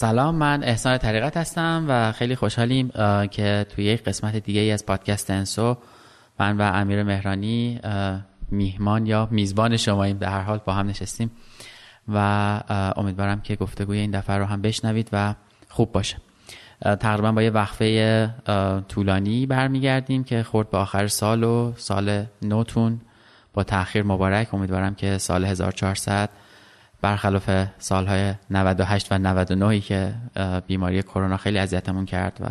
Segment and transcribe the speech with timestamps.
[0.00, 2.88] سلام من احسان طریقت هستم و خیلی خوشحالیم
[3.30, 5.76] که توی یک قسمت دیگه ای از پادکست انسو
[6.38, 7.80] من و امیر مهرانی
[8.50, 11.30] میهمان یا میزبان شماییم به هر حال با هم نشستیم
[12.08, 12.16] و
[12.96, 15.34] امیدوارم که گفتگوی این دفعه رو هم بشنوید و
[15.68, 16.16] خوب باشه.
[16.80, 18.30] تقریبا با یه وقفه
[18.88, 23.00] طولانی برمیگردیم که خورد به آخر سال و سال نوتون.
[23.54, 26.30] با تاخیر مبارک امیدوارم که سال 1400
[27.02, 30.14] برخلاف سالهای 98 و 99 که
[30.66, 32.46] بیماری کرونا خیلی اذیتمون کرد و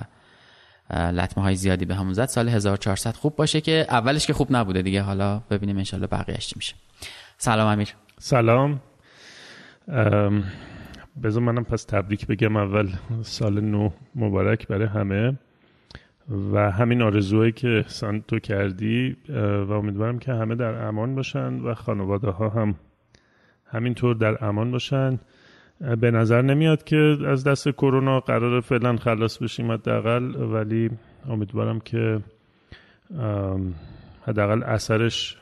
[1.12, 4.82] لطمه های زیادی به همون زد سال 1400 خوب باشه که اولش که خوب نبوده
[4.82, 5.02] دیگه.
[5.02, 6.76] حالا ببینیم انشالله بقیهش چی میشه.
[7.38, 7.96] سلام امیر.
[8.20, 8.82] سلام.
[11.24, 12.90] بذار منم پس تبریک بگم اول
[13.22, 15.38] سال نو مبارک برای همه
[16.54, 19.18] و همین آرزوهایی که سان تو کردی
[19.68, 22.76] و امیدوارم که همه در امان باشن و خانواده ها هم
[23.72, 25.20] همینطور در امان باشن.
[26.02, 30.90] به نظر نمیاد که از دست کرونا قرار فعلا خلاص بشیم حداقل ولی
[31.30, 32.20] امیدوارم که
[34.28, 35.38] حداقل اثرش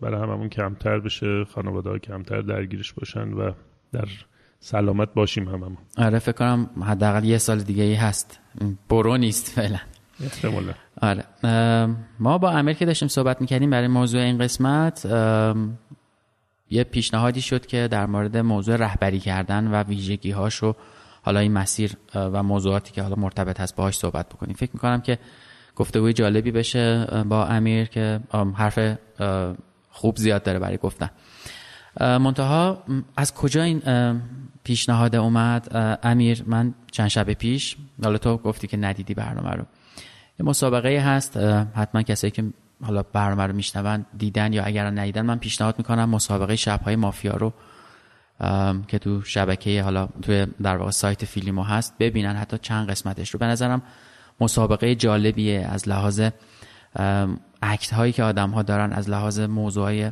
[0.00, 3.52] برای هممون کمتر بشه خانواده ها کمتر درگیرش باشن و
[3.92, 4.08] در
[4.60, 5.78] سلامت باشیم هممون.
[5.98, 8.40] آره فکر کنم حداقل یه سال دیگه ای هست.
[8.88, 9.78] برو نیست فعلا.
[10.24, 10.72] احتمالا.
[11.02, 11.24] آره
[12.20, 15.06] ما با امیر که داشتیم صحبت می‌کردیم برای موضوع این قسمت
[16.70, 20.60] یه پیشنهادی شد که در مورد موضوع رهبری کردن و ویژگی هاش
[21.22, 24.54] حالا این مسیر و موضوعاتی که حالا مرتبط هست باهاش صحبت بکنیم.
[24.54, 25.18] فکر می‌کنم که
[25.76, 28.20] گفتگوی جالبی بشه با امیر که
[28.54, 28.98] حرف
[29.90, 31.10] خوب زیاد داره برای گفتن.
[32.00, 32.82] منتها
[33.16, 33.82] از کجا این
[34.64, 35.68] پیشنهاد اومد؟
[36.02, 39.64] امیر من چند شب پیش حالا تو گفتی که ندیدی برنامه رو.
[40.40, 41.36] یه مسابقه هست
[41.74, 42.44] حتما کسایی که
[42.82, 47.52] حالا برنامه رو میشنون دیدن یا اگر ندیدن من پیشنهاد می‌کنم مسابقه شبهای مافیا رو
[48.88, 53.38] که تو شبکه حالا توی در واقع سایت فیلیمو هست ببینن حتی چند قسمتش رو.
[53.38, 53.82] به نظرم
[54.40, 56.22] مسابقه جالبیه از لحاظ
[57.62, 60.10] اکت هایی که آدم ها دارن از لحاظ موضوع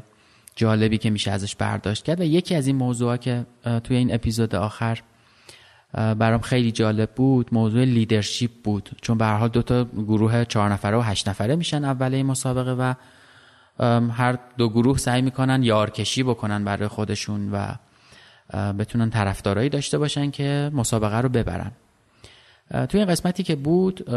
[0.57, 2.21] جالبی که میشه ازش برداشت کرد.
[2.21, 3.47] و یکی از این موضوع که
[3.85, 5.03] توی این اپیزود آخر
[5.95, 7.49] برام خیلی جالب بود.
[7.53, 8.91] موضوع لیدرشپ بود.
[9.03, 12.73] چون به حال دو تا گروه چهار نفره و هشت نفره میشن اول این مسابقه
[12.73, 12.95] و
[14.11, 17.75] هر دو گروه سعی می‌کنن یارکشی بکنن برای خودشون و
[18.73, 21.73] بتونن طرفدارایی داشته باشن که مسابقه رو ببرن.
[22.89, 24.11] توی این قسمتی که بود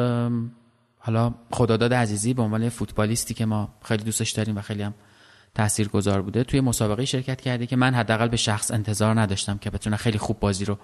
[1.00, 4.94] حالا خداداد عزیزی به عنوان فوتبالیستی که ما خیلی دوستش داریم و خیلی هم
[5.56, 9.98] تاثیرگذار بوده توی مسابقه شرکت کرده که من حداقل به شخص انتظار نداشتم که بتونه
[9.98, 10.78] خیلی خوب بازی رو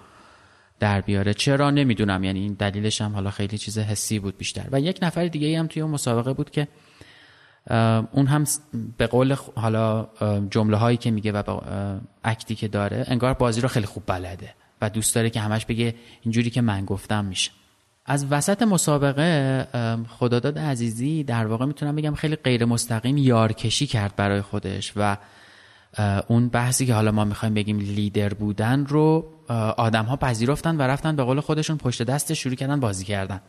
[0.80, 1.34] در بیاره.
[1.34, 2.24] چرا نمی‌دونم.
[2.24, 4.68] یعنی این دلیلش هم حالا خیلی چیز حسی بود بیشتر.
[4.72, 6.68] و یک نفر دیگه هم توی اون مسابقه بود که
[8.12, 8.44] اون هم
[8.96, 10.08] به قول حالا
[10.50, 11.60] جمله هایی که میگه و
[12.24, 15.94] اکتی که داره انگار بازی رو خیلی خوب بلده و دوست داره که همش بگه
[16.22, 17.50] اینجوری که من گفتم میشه.
[18.06, 19.66] از وسط مسابقه
[20.08, 25.16] خداداد عزیزی در واقع می‌تونم بگم خیلی غیر مستقیم یارکشی کرد برای خودش و
[26.28, 29.30] اون بحثی که حالا ما می‌خوایم بگیم لیدر بودن رو
[29.76, 33.40] آدم ها پذیرفتن و رفتن به قول خودشون پشت دست شروع کردن بازی کردن.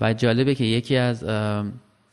[0.00, 1.24] و جالبه که یکی از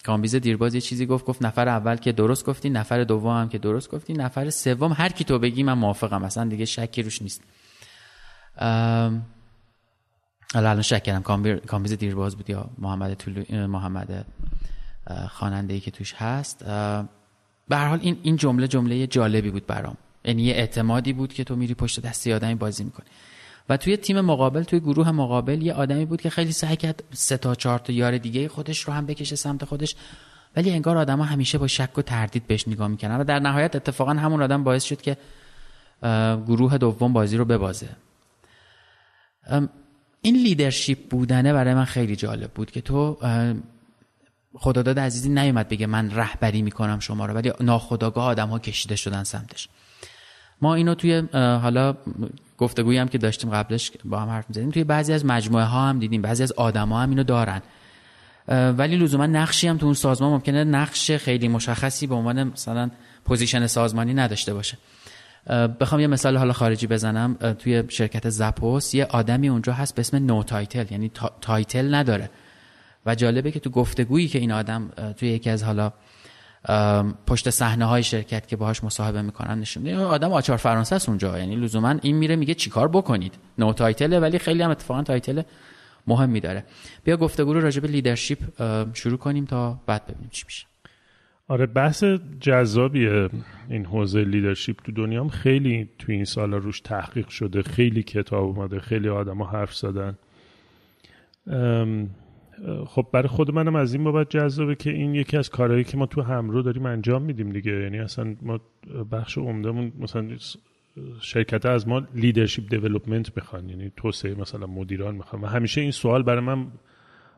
[0.06, 3.58] کامبیز دیرباز یه چیزی گفت گفت نفر اول که درست گفتی نفر دوم هم که
[3.58, 7.42] درست گفتی نفر سوم هر کی تو بگی من موافقم اصلا دیگه شکی روش نیست.
[10.56, 11.22] الان شک کردم
[11.68, 14.26] کامبیز دیرباز بود یا محمد محمد
[15.30, 16.66] خواننده که توش هست.
[17.68, 19.98] به هر حال این این جمله جمله جالبی بود برام.
[20.26, 23.06] یعنی یه اعتمادی بود که تو میری پشت دستی آدمی بازی می‌کنی.
[23.70, 27.38] و توی تیم مقابل توی گروه مقابل یه آدمی بود که خیلی سعی کرد سه
[27.38, 29.96] تا چهار تا یار دیگه خودش رو هم بکشه سمت خودش.
[30.56, 34.14] ولی انگار آدما همیشه با شک و تردید بهش نگاه می‌کنن و در نهایت اتفاقا
[34.14, 35.18] همون آدم باعث شد که
[36.48, 37.90] گروه دوم بازی رو ببازه.
[40.22, 43.18] این لیدرشپ بودنه برای من خیلی جالب بود که تو
[44.58, 49.24] خداداد عزیزی نیومد بگه من رهبری می‌کنم شما رو ولی ناخداگاه آدم ها کشیده شدن
[49.24, 49.70] سمتش.
[50.62, 51.96] ما اینو توی حالا
[52.58, 56.00] گفتگویی هم که داشتیم قبلش با هم حرف می‌زدیم توی بعضی از مجموعه ها هم
[56.00, 57.62] دیدیم بعضی از آدم ها هم اینو دارن.
[58.48, 62.92] ولی لزوما نقشی هم تو اون سازمان ممکنه نقش خیلی مشخصی به عنوان مثلا
[63.26, 64.78] position سازمانی نداشته باشه.
[65.80, 67.34] بخوام یه مثال حالا خارجی بزنم.
[67.60, 71.12] توی شرکت Zappos یه آدمی اونجا هست به اسم no title یعنی
[71.42, 72.30] title نداره.
[73.06, 75.94] و جالبه که تو گفتگویی که این آدم توی یکی از حالا
[77.28, 79.98] پشت صحنه های شرکت که باهاش مصاحبه می‌کنن نشون میده.
[79.98, 81.40] آدم آچار فرانسه است اونجا.
[81.40, 85.42] یعنی لزوما این میره میگه چیکار بکنید؟ no title ه ولی خیلی هم اتفاقا title
[86.08, 86.64] مهمی داره.
[87.04, 88.38] بیا گفتگو رو راجع به leadership
[88.94, 90.66] شروع کنیم تا بعد ببینیم چی میشه.
[91.48, 92.04] آره بحث
[92.40, 93.30] جذابیه
[93.70, 97.64] این حوزه leadership تو دنیا هم خیلی تو این سال روش تحقیق شده.
[97.64, 98.80] خیلی کتاب اومده.
[98.80, 100.18] خیلی آدم ها حرف زدن.
[102.88, 106.06] خب برای خود منم از این بابت جذابه که این یکی از کارهایی که ما
[106.06, 107.72] تو همرو داریم انجام میدیم دیگه.
[107.72, 108.60] یعنی اصلا ما
[109.12, 110.28] بخش عمدهمون مثلا
[111.22, 113.70] شرکت از ما leadership development می‌خوان.
[113.70, 115.42] یعنی توسعه مثلا مدیران می‌خوان.
[115.42, 116.68] و همیشه این سوال برای من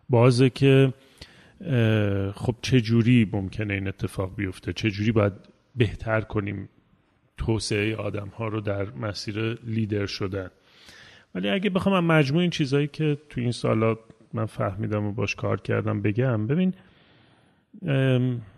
[0.09, 0.93] بازه که
[2.33, 5.33] خب چه جوری ممکنه این اتفاق بیفته؟ چه جوری باید
[5.75, 6.69] بهتر کنیم
[7.37, 10.49] توسعه آدم ها رو در مسیر لیدر شدن؟
[11.35, 13.99] ولی اگه بخوام مجموع این چیزهایی که تو این سالات
[14.33, 16.47] من فهمیدم و باش کار کردم بگم.
[16.47, 16.73] ببین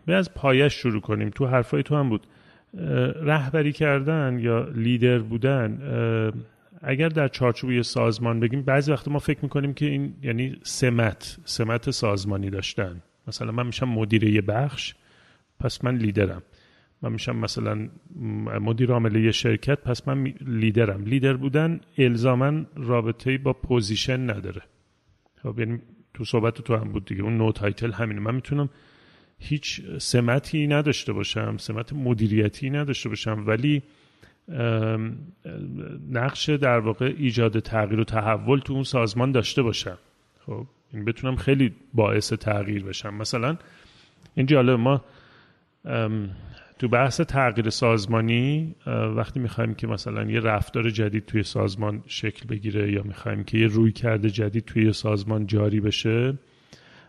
[0.06, 1.30] به از پایش شروع کنیم.
[1.30, 2.28] تو حرفای تو هم بود.
[3.22, 5.80] رهبری کردن یا لیدر بودن
[6.82, 11.38] اگر در چارچوب یه سازمان بگیم بعضی وقت ما فکر می‌کنیم که این یعنی سمت
[11.46, 13.02] سمت سازمانی داشتن.
[13.28, 14.96] مثلا من میشم مدیر یه بخش
[15.60, 16.42] پس من لیدرم.
[17.02, 17.90] من میشم مثلا
[18.62, 21.04] مدیر عامل یه شرکت پس من لیدرم.
[21.04, 24.62] لیدر بودن الزاما رابطه با position نداره.
[25.44, 25.80] خب یعنی
[26.14, 27.24] تو صحبت تو هم بود دیگه.
[27.24, 28.20] اون no title همینه.
[28.20, 28.70] من می‌تونم
[29.40, 33.82] هیچ سمتی نداشته باشم سمت مدیریتی نداشته باشم ولی
[36.12, 39.98] نقش در واقع ایجاد تغییر و تحول تو اون سازمان داشته باشم.
[40.46, 43.14] خب این بتونم خیلی باعث تغییر بشم.
[43.14, 43.58] مثلا
[44.36, 45.02] این جالب ما
[46.80, 48.76] تو بحث تغییر سازمانی
[49.16, 53.68] وقتی می‌خوایم که مثلا یه رفتار جدید توی سازمان شکل بگیره یا می‌خوایم که یه
[53.68, 56.38] روی کرده جدید توی سازمان جاری بشه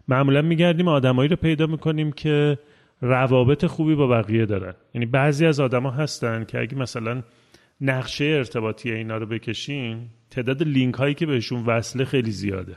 [0.09, 2.59] معمولا میگردیم آدمایی رو پیدا می‌کنیم که
[3.01, 7.23] روابط خوبی با بقیه دارن یعنی بعضی از آدما هستن که اگه مثلا
[7.81, 12.77] نقشه ارتباطی اینا رو بکشیم تعداد لینک هایی که بهشون وصله خیلی زیاده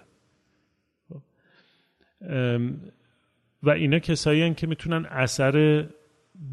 [1.09, 1.21] خب.
[3.63, 5.85] و اینا کسایی که می‌تونن اثر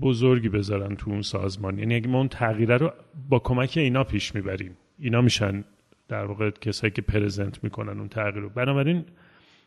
[0.00, 1.78] بزرگی بذارن تو اون سازمان.
[1.78, 2.92] یعنی اگه ما اون تغییره رو
[3.28, 4.76] با کمک اینا پیش می‌بریم.
[4.98, 5.64] اینا میشن
[6.08, 8.48] در واقع کسایی که present می‌کنن اون تغییر رو.
[8.48, 9.04] بنابراین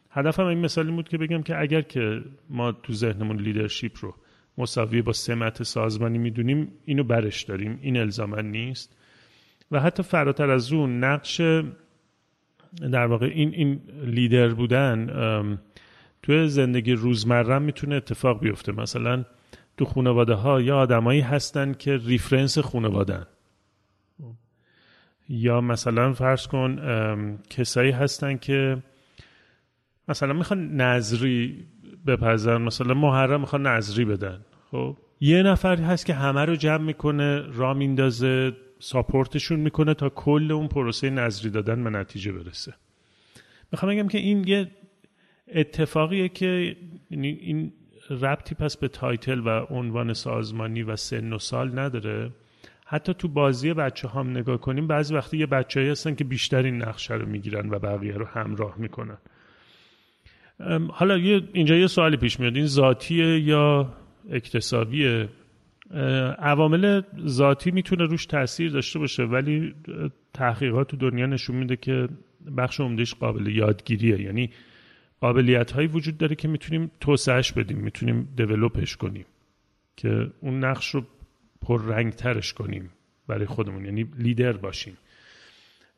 [0.10, 4.16] هدفم این مثالی بود که بگم که اگر که ما تو ذهنمون leadership رو
[4.58, 7.80] مساوی با سمت سازمانی می‌دونیم اینو برش داریم.
[7.82, 8.98] این الزاما نیست.
[9.72, 11.42] و حتی فراتر از اون نقش
[12.92, 15.08] در واقع این این لیدر بودن
[16.24, 18.72] تو زندگی روزمره می‌تونه اتفاق بیفته.
[18.72, 19.26] مثلا
[19.78, 23.26] تو خانواده ها یا آدمایی هستن که ریفرنس خانوادن
[25.30, 26.80] یا مثلا فرض کن
[27.50, 28.84] کسایی هستن که
[30.08, 31.66] مثلا می‌خوان نظری
[32.08, 34.46] بپزن مثلا محرم می‌خوان نظری بدن.
[34.72, 40.10] خب یه نفر هست که همه رو جمع می‌کنه را میندازه support شون می‌کنه تا
[40.10, 42.74] کل اون پروسه نظری دادن به نتیجه برسه.
[43.72, 44.72] می‌خوام بگم که این یه
[45.48, 46.76] اتفاقیه که
[47.10, 47.74] یعنی این
[48.10, 52.32] ربطی پس به title و عنوان سازمانی و سن و سال نداره.
[52.86, 56.82] حتی تو بازی بچه هم نگاه کنیم بعضی وقتی یه بچه هستن که بیشتر این
[56.82, 59.18] نقش رو می‌گیرن و بقیه رو همراه می‌کنن.
[60.90, 61.16] حالا
[61.54, 62.56] اینجا یه سوالی پیش میاد.
[62.56, 63.94] این ذاتیه یا
[64.32, 65.30] اکتسابیه؟
[66.40, 69.76] عوامل ذاتی می‌تونه روش تاثیر داشته باشه ولی
[70.34, 72.08] تحقیقات تو دنیا نشون میده که
[72.58, 74.22] بخش عمدهش قابل یادگیریه.
[74.22, 74.50] یعنی
[75.24, 79.26] قابلیت هایی وجود داره که می‌تونیم توسعهش بدیم می‌تونیم دیولوپش کنیم
[79.96, 81.06] که اون نقش رو
[81.68, 82.90] رنگ ترش کنیم
[83.28, 84.98] برای خودمون یعنی لیدر باشیم.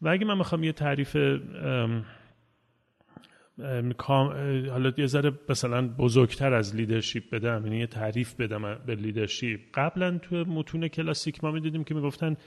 [0.02, 1.16] و اگه من می‌خوام یه تعریف
[4.72, 10.18] حالا یه ذره مثلا بزرگتر از leadership بدم یعنی یه تعریف بدم به leadership قبلا
[10.18, 12.38] تو متون کلاسیک ما می‌دیدیم که می‌گفتن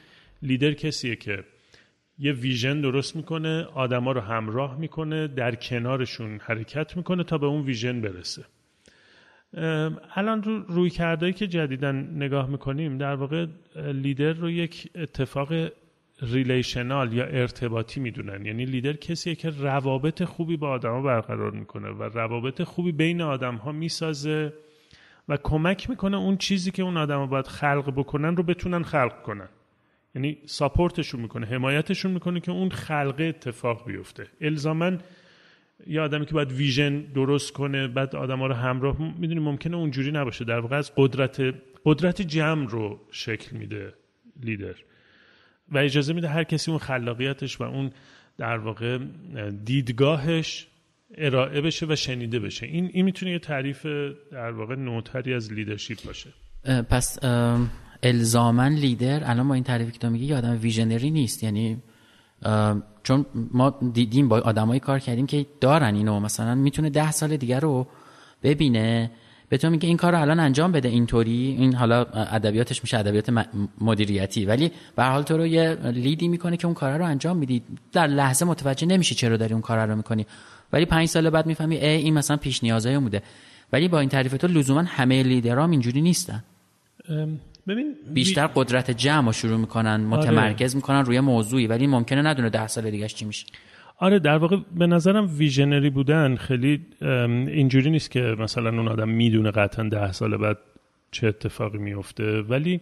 [0.42, 1.44] لیدر کسیه که
[2.18, 7.62] یه vision درست می‌کنه آدما رو همراه می‌کنه در کنارشون حرکت می‌کنه تا به اون
[7.62, 8.44] vision برسه.
[10.14, 13.46] الان رو رویکردهایی که جدیدن نگاه می‌کنیم در واقع
[13.76, 15.52] لیدر رو یک اتفاق
[16.22, 18.46] ریلیشنال یا ارتباطی می‌دونن.
[18.46, 23.54] یعنی لیدر کسیه که روابط خوبی با آدما برقرار می‌کنه و روابط خوبی بین آدم
[23.54, 24.52] ها می‌سازه
[25.28, 29.48] و کمک می‌کنه اون چیزی که اون آدما باید خلق بکنن رو بتونن خلق کنن.
[30.14, 34.26] یعنی ساپورتشون می‌کنه حمایتشون می‌کنه که اون خلقه اتفاق بیفته.
[34.40, 35.00] الزامن
[35.86, 40.44] یه آدمی که باید ویژن درست کنه بعد آدما رو همراه می‌دونی ممکنه اونجوری نباشه.
[40.44, 43.94] در واقع از قدرت قدرت جمع رو شکل میده
[44.42, 44.74] لیدر.
[45.68, 47.90] و اجازه میده هر کسی اون خلاقیتش و اون
[48.38, 48.98] در واقع
[49.64, 50.66] دیدگاهش
[51.18, 52.66] ارائه بشه و شنیده بشه.
[52.66, 53.86] این این می‌تونه یه تعریف
[54.32, 56.30] در واقع نوتری از leadership باشه.
[56.90, 57.18] پس
[58.02, 61.42] الزامن لیدر الان با این تعریفی که تو میگی آدم visionary نیست.
[61.42, 61.76] یعنی
[63.02, 66.20] چون ما دیدیم با آدمایی کار کردیم که دارن اینو.
[66.20, 67.86] مثلا می‌تونه ده سال دیگر رو
[68.42, 69.10] ببینه.
[69.48, 71.56] به تو میگه این کار رو الان انجام بده اینطوری.
[71.58, 73.46] این حالا ادبیاتش میشه ادبیات
[73.80, 74.46] مدیریتی.
[74.46, 77.62] ولی به حال تو رو یه لیدی می‌کنه که اون کار رو انجام میدی.
[77.92, 80.26] در لحظه متوجه نمیشی چرا داری اون کار رو می‌کنی.
[80.72, 83.22] ولی پنج سال بعد می‌فهمی ای این مثلا پیش نیازای بوده
[83.72, 86.44] ولی با این تعریف تو لزوما همه لیدرام اینجوری نیستن.
[87.68, 90.76] ببین بیشتر قدرت جمع رو شروع می‌کنن متمرکز آره.
[90.76, 93.46] می‌کنن روی موضوعی ولی ممکنه ندونه ده سال دیگه چی میشه.
[93.98, 96.86] آره در واقع به نظرم ویژنری بودن خیلی
[97.48, 100.58] اینجوری نیست که مثلا اون آدم می‌دونه قطعا ده سال بعد
[101.10, 102.80] چه اتفاقی میفته ولی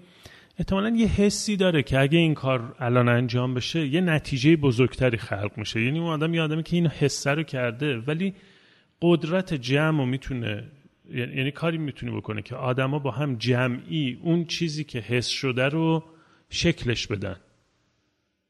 [0.59, 5.50] احتمالا یه حسی داره که اگه این کار الان انجام بشه یه نتیجه بزرگتری خلق
[5.57, 5.83] میشه.
[5.83, 8.35] یعنی اون آدم یه آدمی که این حسه رو کرده ولی
[9.02, 10.64] قدرت جمع رو می‌تونه
[11.10, 16.04] یعنی-, کاری می‌تونه بکنه که آدما با هم جمعی اون چیزی که حس شده رو
[16.50, 17.36] شکلش بدن.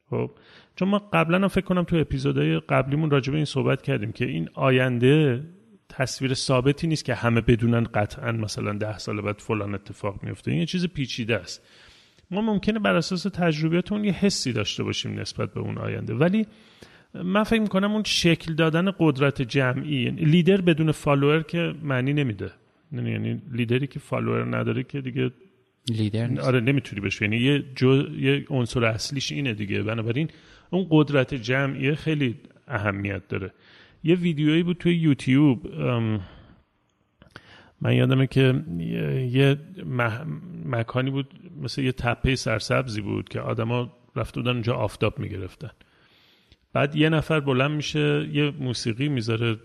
[0.09, 0.31] خب
[0.75, 4.25] چون ما قبلا هم فکر کنم تو اپیزودهای قبلیمون راجع به این صحبت کردیم که
[4.25, 5.43] این آینده
[5.89, 10.59] تصویر ثابتی نیست که همه بدونن قطعا مثلا ده سال بعد فلان اتفاق میفته این
[10.59, 11.67] یه چیز پیچیده است.
[12.31, 16.13] ما ممکنه بر اساس تجربیاتمون یه حسی داشته باشیم نسبت به اون آینده.
[16.13, 16.47] ولی
[17.13, 22.51] من فکر می‌کنم اون شکل دادن قدرت جمعی یعنی لیدر بدون follower که معنی نمیده.
[22.91, 25.31] یعنی, یعنی لیدری که follower نداره که دیگه
[25.89, 26.43] لیدر نیست.
[26.43, 29.83] آره نمی‌تونی بشه یعنی یه جو یه عنصر اصلیش اینه دیگه.
[29.83, 30.29] بنابراین
[30.69, 32.35] اون قدرت جمعیه خیلی
[32.67, 33.51] اهمیت داره.
[34.03, 35.67] یه ویدیویی بود توی یوتیوب.
[37.81, 38.63] من یادمه که
[39.31, 39.57] یه
[40.65, 41.27] مکانی بود
[41.61, 45.69] مثل یه تپه سرسبزی بود که آدما رفته بودن اونجا آفتاب می‌گرفتن.
[46.77, 49.57] بعد یه نفر بلند میشه یه موسیقی می‌ذاره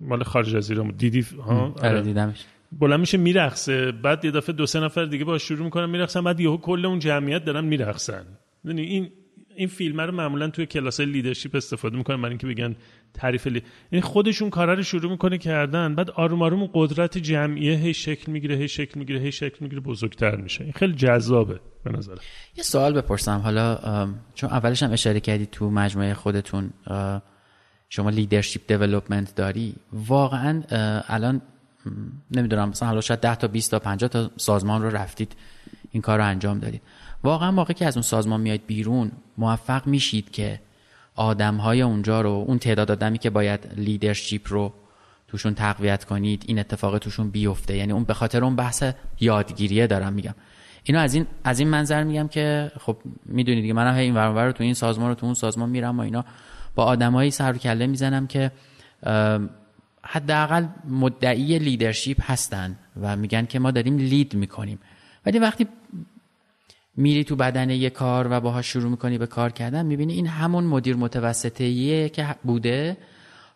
[0.00, 2.02] مال خارج از ایران دیدی؟ ها؟ آره.
[2.02, 2.44] دیدمش.
[2.72, 3.92] بلند میشه میرقصه.
[3.92, 6.24] بعد یه دفعه دو سه نفر دیگه با شروع می‌کنن میرقصن.
[6.24, 8.24] بعد یهو کل اون جمعیت دارن میرقصن.
[8.64, 9.10] یعنی این
[9.56, 12.76] این فیلم رو معمولا توی کلاس لیدرشپ استفاده می‌کنن برای اینکه بگن
[13.14, 13.62] تعریف لی...
[13.92, 18.56] یعنی خودشون کارا رو شروع می‌کنه کردن بعد آروم آروم قدرت جمعیه هی شکل می‌گیره
[18.56, 20.64] هی شکل می‌گیره هی شکل می‌گیره بزرگتر میشه.
[20.64, 22.14] این خیلی جذابه به نظر
[22.56, 23.38] یه سوال بپرسم.
[23.38, 23.78] حالا
[24.34, 26.70] چون اولش هم اشاره کردی تو مجموعه خودتون
[27.88, 29.74] شما leadership development داری.
[29.92, 30.62] واقعا
[31.08, 31.42] الان
[32.30, 35.36] نمی‌دونم مثلا حالا شاید 10 تا 20 تا 50 تا سازمان رو رفتید
[35.90, 36.82] این کار رو انجام دادید.
[37.24, 40.60] واقعا موقعی که از اون سازمان میاید بیرون موفق میشید که
[41.14, 44.72] آدم های اونجا رو اون تعداد آدمی که باید leadership رو
[45.28, 47.76] توشون تقویت کنید این اتفاق توشون بیفته.
[47.76, 48.84] یعنی اون به خاطر اون بحث
[49.20, 50.34] یادگیریه دارم میگم.
[50.84, 54.64] اینو از این از این منظر میگم که خب می‌دونید دیگه منم این ور تو
[54.64, 56.24] این سازمان رو تو اون سازمان میرم و اینا.
[56.74, 58.52] با آدمایی سر و کله می‌زنم که
[60.02, 64.78] حداقل مدعی لیدرشپ هستن و میگن که ما داریم لید می‌کنیم.
[65.26, 65.66] ولی وقتی
[66.96, 70.64] میری تو بدن یه کار و باهاش شروع می‌کنی به کار کردن می‌بینی این همون
[70.64, 72.96] مدیر متوسطه که بوده.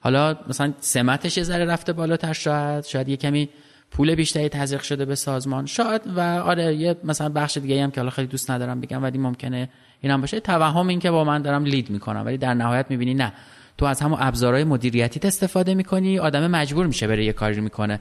[0.01, 3.49] حالا مثلا سمتش یه ذره رفته بالاتر شاید شاید یه کمی
[3.91, 5.67] پول بیشتری تزریق شده به سازمان.
[5.67, 9.19] شاید و آره یه مثلا بخش دیگه هم که حالا خیلی دوست ندارم بگم ولی
[9.19, 9.69] ممکنه
[10.01, 10.41] این هم باشه.
[10.41, 13.33] توهم این که با من دارم lead می‌کنم ولی در نهایت می‌بینی نه.
[13.79, 18.01] تو از همون ابزارهای مدیریتیت استفاده می‌کنی آدم مجبور میشه بره یه کاری می‌کنه.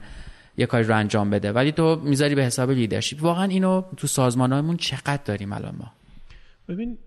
[0.58, 1.52] یه کاری رو انجام بده.
[1.52, 5.92] ولی تو می‌ذاری به حساب leadership واقعا اینو تو سازمانهامون چقدر داریم الان ما؟
[6.68, 6.98] ببین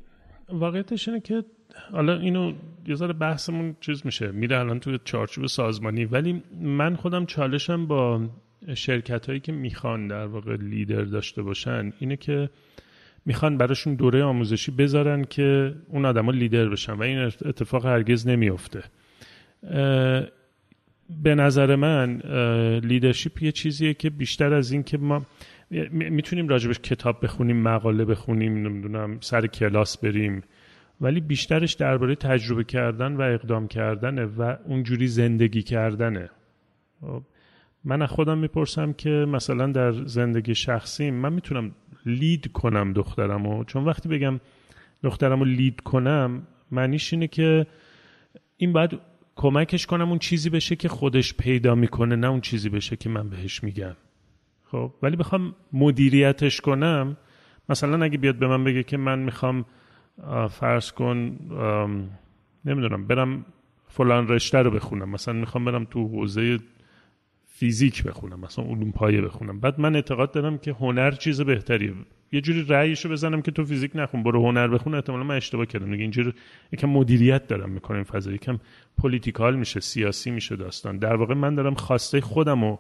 [0.50, 1.44] واقعیتش اینه که
[1.92, 2.54] حالا اینو
[2.88, 4.32] یه ذره بحثمون چیز میشه.
[4.32, 6.06] میره الان تو چارچوب سازمانی.
[6.06, 8.22] ولی من خودم چالشم با
[8.74, 12.50] شرکت هایی که می‌خوان در واقع لیدر داشته باشن اینه که
[13.26, 18.84] می‌خوان براشون دوره آموزشی بذارن که اون آدما لیدر بشن و این اتفاق هرگز نمیافته
[21.24, 22.22] به نظر من
[22.84, 25.26] لیدرشپ یه چیزیه که بیشتر از این که ما
[25.92, 30.44] می‌تونیم راجبش کتاب بخونیم مقاله بخونیم نمی‌دونم سر کلاس بریم.
[31.02, 36.30] ولی بیشترش درباره تجربه کردن و اقدام کردنه و اونجوری زندگی کردنه.
[37.02, 37.24] خب،
[37.84, 41.72] من از خودم می‌پرسم که مثلا در زندگی شخصیم من می‌تونم
[42.06, 44.40] لید کنم دخترم و چون وقتی بگم
[45.04, 47.68] دخترم رو لید کنم معنیش اینه که
[48.58, 49.00] این باید
[49.36, 53.30] کمکش کنم اون چیزی بشه که خودش پیدا می‌کنه نه اون چیزی بشه که من
[53.30, 53.96] بهش میگم.
[54.64, 57.18] خب ولی بخوام مدیریتش کنم
[57.70, 59.66] مثلا اگه بیاد به من بگه که من می‌خوام
[60.50, 61.16] فرض کن
[62.66, 63.46] نمی‌دونم برم
[63.88, 65.10] فلان رشته رو بخونم.
[65.10, 66.60] مثلا می‌خوام برم تو حوزه
[67.46, 69.60] فیزیک بخونم مثلا علوم پایه بخونم.
[69.60, 71.94] بعد من اعتقاد دارم که هنر چیز بهتریه.
[72.32, 75.92] یه جوری رأیشو بزنم که تو فیزیک نخون برو هنر بخون احتمالا من اشتباه کردم.
[75.92, 76.34] دیگه اینجوری
[76.74, 78.60] یکم مدیریت دارم می‌کنم این فضا یکم
[78.98, 80.98] political میشه سیاسی میشه داستان.
[80.98, 82.80] در واقع من دارم خواسته خودم رو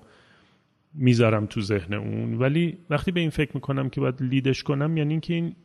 [0.93, 4.98] می‌ذارم تو ذهن اون ولی وقتی به این فکر می‌کنم که باید lead ش کنم
[4.98, 5.55] یعنی اینکه این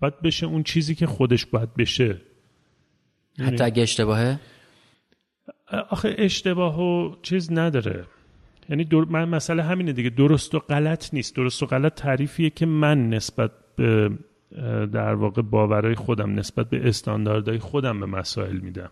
[0.00, 2.20] باید بشه اون چیزی که خودش باید بشه.
[3.38, 4.40] حتی اگه اشتباهه؟
[5.90, 8.04] آخه اشتباه و چیز نداره.
[8.68, 8.98] یعنی در...
[8.98, 10.10] من مسئله همینه دیگه.
[10.10, 11.36] درست و غلط نیست.
[11.36, 14.10] درست و غلط تعریفیه که من نسبت به
[14.92, 18.90] در واقع باورای خودم نسبت به استانداردهای خودم به مسائل میدم.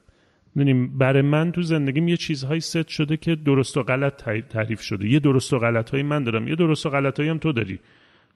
[0.55, 5.09] می‌دونیم برای من تو زندگیم یه چیزهایی ست شده که درست و غلط تعریف شده.
[5.09, 7.79] یه درست و غلط های من دارم یه درست و غلط هم تو داری.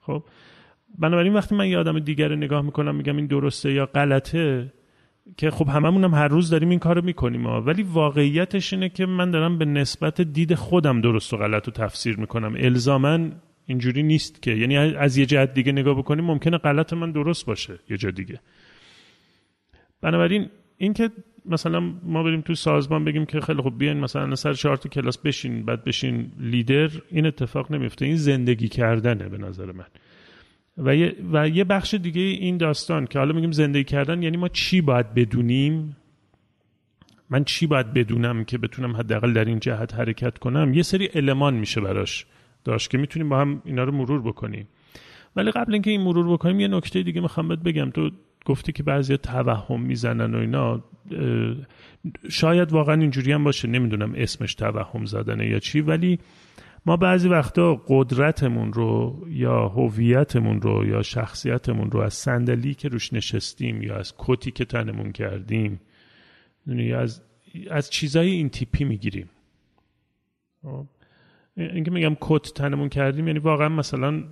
[0.01, 0.23] خب؟
[0.99, 4.73] بنابراین وقتی من یه آدم دیگر نگاه می‌کنم میگم این درسته یا غلطه
[5.37, 9.31] که خب هممون هم هر روز داریم این کارو می‌کنیم ولی واقعیتش اینه که من
[9.31, 12.55] دارم به نسبت دید خودم درست و غلط رو تفسیر می‌کنم.
[12.57, 13.19] الزاما
[13.65, 14.51] اینجوری نیست که.
[14.51, 18.39] یعنی از یه جهت دیگه نگاه بکنیم ممکنه غلط من درست باشه یه جا دیگه.
[20.01, 21.09] بنابراین اینکه
[21.45, 25.65] مثلا ما بریم تو سازمان بگیم که خیلی خوب بیاین مثلا سر چهار کلاس بشین
[25.65, 29.85] بعد بشین لیدر این اتفاق نمیفته این زندگی کردنه به نظر من.
[30.77, 34.47] و یه, و یه بخش دیگه این داستان که حالا میگیم زندگی کردن یعنی ما
[34.47, 35.97] چی باید بدونیم؟
[37.29, 41.53] من چی باید بدونم که بتونم حداقل در این جهت حرکت کنم؟ یه سری المان
[41.53, 42.25] میشه براش
[42.63, 44.67] داشت که می‌تونیم با هم اینا رو مرور بکنیم.
[45.35, 47.89] ولی قبل اینکه این مرور بکنیم یه نکته دیگه می‌خوام بهت بگم.
[47.89, 48.11] تو
[48.45, 50.83] گفتی که بعضی توهم می‌زنن و اینا.
[52.29, 53.67] شاید واقعا اینجوری هم باشه.
[53.67, 56.19] نمی‌دونم اسمش توهم زدنه یا چی ولی
[56.87, 63.13] ما بعضی وقتا قدرتمون رو یا هویتمون رو یا شخصیتمون رو از صندلی که روش
[63.13, 65.79] نشستیم یا از کتی که تنمون کردیم
[66.67, 67.21] یا از
[67.69, 69.29] از چیزای این تیپی می‌گیریم
[70.63, 70.85] خب؟
[71.57, 74.23] اینکه میگم کت تنمون کردیم یعنی واقعا مثلا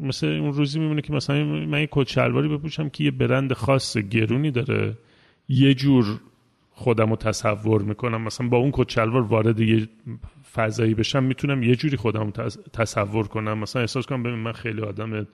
[0.00, 3.96] مثل اون روزی میمونه که مثلا من یه کت شلواری بپوشم که یه برند خاص
[3.96, 4.98] گرونی داره
[5.48, 6.20] یه جور
[6.70, 9.88] خودم رو تصور می‌کنم مثلا با اون کت وارد یه
[10.54, 12.30] فضایی بشم می‌تونم یه جوری خودم
[12.72, 13.58] تصور کنم.
[13.58, 15.26] مثلا احساس کنم ببین من خیلی آدم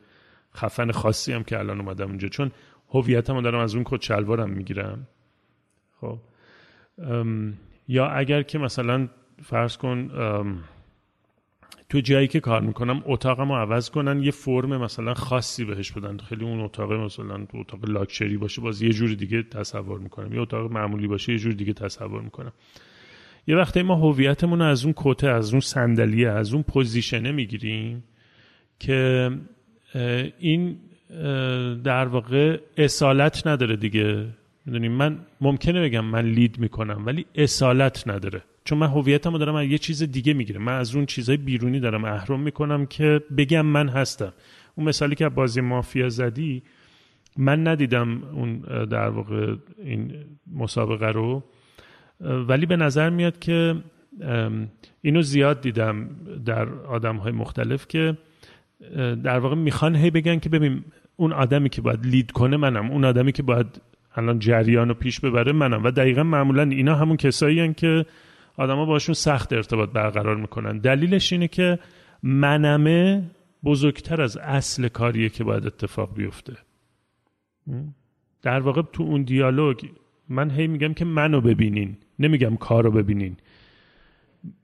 [0.55, 2.51] خفن خاصی هم که الان اومدم اینجا چون
[2.91, 5.07] هویتم رو دارم از اون کت شلوارم می‌گیرم.
[6.01, 6.19] خب.
[7.89, 9.09] یا اگر که مثلا
[9.43, 10.11] فرض کن
[11.89, 16.17] تو جایی که کار می‌کنم اتاقم رو عوض کنن یه فرم مثلا خاصی بهش بدن.
[16.17, 20.35] خیلی اون اتاق مثلا تو اتاق لاکچری باشه باز یه جوری دیگه تصور می‌کنم.
[20.35, 22.53] یه اتاق معمولی باشه یه جوری دیگه تصور می‌کنم.
[23.49, 28.05] یه وقتی ما هویتمون از اون کته از اون صندلیه از اون پوزیشنه می‌گیریم
[28.79, 29.31] که
[30.39, 30.77] این
[31.85, 34.27] در واقع اصالت نداره دیگه.
[34.67, 38.43] می‌دونیم من ممکنه بگم من لید می‌کنم ولی اصالت نداره.
[38.65, 40.63] چون من هویتم رو دارم از یه چیز دیگه می‌گیرم.
[40.63, 44.33] من از اون چیزهای بیرونی دارم اهرم می‌کنم که بگم من هستم.
[44.75, 46.63] اون مثالی که بازی مافیا زدی
[47.37, 50.13] من ندیدم اون در واقع این
[50.55, 51.45] مسابقه رو.
[52.21, 53.75] ولی به نظر میاد که
[55.03, 56.09] اینو زیاد دیدم
[56.45, 58.17] در آدم های مختلف که
[59.23, 60.85] در واقع می‌خوان هی بگن که ببین
[61.17, 63.81] اون آدمی که باید لید کنه منم اون آدمی که باید
[64.17, 65.85] الان جریان رو پیش ببره منم.
[65.85, 68.07] و دقیقا معمولا اینا همون کسایی که
[68.57, 70.79] آدما باشون سخت ارتباط برقرار می‌کنن.
[70.79, 71.79] دلیلش اینه که
[72.23, 73.23] منمه
[73.65, 76.57] بزرگتر از اصل کاریه که باید اتفاق بیفته.
[78.43, 79.85] در واقع تو اون دیالوگ
[80.29, 81.97] من هی میگم که منو ببینین.
[82.19, 83.37] نمیگم کارو ببینین.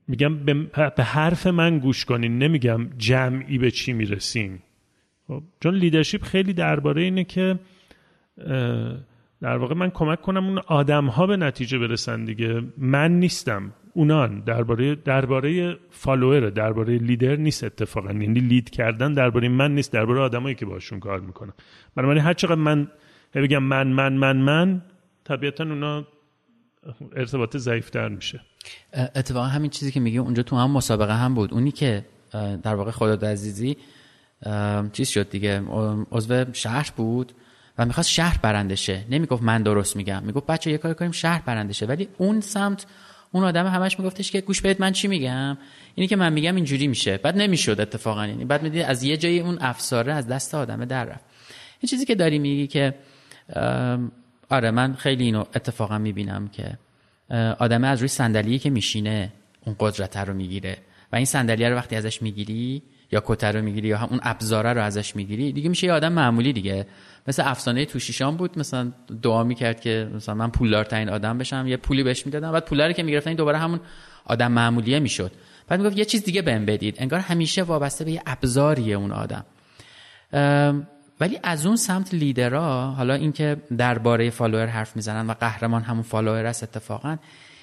[0.07, 0.37] میگم
[0.95, 4.63] به حرف من گوش کنین نمیگم جمعی به چی می‌رسیم
[5.27, 7.59] خب چون leadership خیلی درباره اینه که
[9.41, 12.63] در واقع من کمک کنم اون آدم ها به نتیجه برسن دیگه.
[12.77, 14.39] من نیستم اونان.
[14.39, 18.11] درباره درباره follower درباره لیدر نیست اتفاقا.
[18.11, 21.53] یعنی lead کردن درباره من نیست درباره آدمایی که باشون کار می‌کنم.
[21.95, 22.87] بنابراین هر چقدر من
[23.33, 24.81] بگم من من من من
[25.23, 26.07] طبیعتا اونا
[27.15, 28.41] ارتباط ضعیفتر میشه.
[28.93, 31.53] اتفاقا همین چیزی که میگه اونجا تو هم مسابقه هم بود.
[31.53, 32.05] اونی که
[32.63, 33.77] در واقع خدا عزیزی
[34.93, 35.61] چیز شد دیگه
[36.11, 37.31] عضو شهر بود
[37.77, 39.05] و می‌خواست شهر برنده شه.
[39.09, 40.23] نمی‌گفت من درست میگم.
[40.23, 41.85] می‌گفت بچه یه کار کنیم شهر برنده شه.
[41.85, 42.85] ولی اون سمت
[43.31, 45.57] اون آدم همش میگفتش که گوش بدید من چی میگم؟
[45.95, 47.17] اینی که من میگم اینجوری میشه.
[47.17, 48.27] بعد نمی‌شد اتفاقا.
[48.27, 51.25] یعنی بعد می‌دید از یه جایی اون افساره از دست آدمه در رفت.
[51.79, 52.95] این چیزی که داری میگی که
[54.49, 56.77] آره من خیلی اینو اتفاقا می‌بینم که
[57.59, 59.31] آدم از روی صندلی که میشینه
[59.65, 60.77] اون قدرت رو می‌گیره
[61.11, 64.81] و این صندلی رو وقتی ازش می‌گیری یا کتر رو می‌گیری یا اون ابزاره رو
[64.81, 66.87] ازش می‌گیری دیگه میشه یه آدم معمولی دیگه.
[67.27, 72.03] مثل افسانه توشیشان بود مثلا دعا می‌کرد که مثلا من پولدارترین آدم بشم یه پولی
[72.03, 73.79] بهش می‌دادم بعد پولا رو که می‌گرفتن این دوباره همون
[74.25, 75.31] آدم معمولیه می‌شد.
[75.67, 79.45] بعد می‌گفت یه چیز دیگه بهم بدید انگار همیشه وابسته به یه ابزاریه اون آدم.
[81.19, 86.45] ولی از اون سمت لیدرها حالا اینکه درباره follower حرف می‌زنن و قهرمان همون follower
[86.45, 87.17] است اتفاقا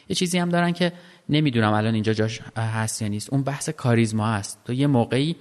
[0.09, 0.93] یه چیزی هم دارن که
[1.29, 3.31] نمی‌دونم الان اینجا جاش هست یا نیست.
[3.31, 5.37] اون بحث کاریزما هست تو یه موقعی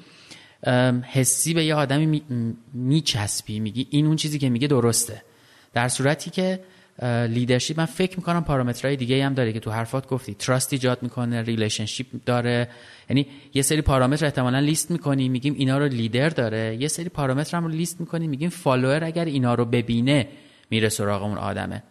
[1.04, 2.22] حسی به یه آدمی
[2.74, 5.24] میچسبی میگی این اون چیزی که میگه درسته.
[5.74, 6.60] در صورتی که
[7.30, 10.34] leadership من فکر می‌کنم پارامترهای دیگه هم داره که تو حرفات گفتی.
[10.34, 12.68] trust ایجاد می‌کنه relationship داره.
[13.10, 16.78] یعنی یه سری پارامتر احتمالا لیست می‌کنی میگیم اینا رو لیدر داره.
[16.80, 20.28] یه سری پارامتر هم رو لیست می‌کنی میگیم follower اگر اینا رو ببینه
[20.70, 21.84] میره سراغ اون آدمه.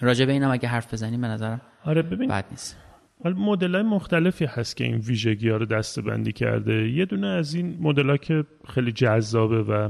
[0.00, 2.76] راجع به اینم اگه حرف بزنیم به نظرم آره ببین بد نیست.
[3.24, 6.88] مدل های مختلفی هست که این ویژگی ها رو دسته بندی کرده.
[6.88, 9.88] یه دونه از این مدل که خیلی جذابه و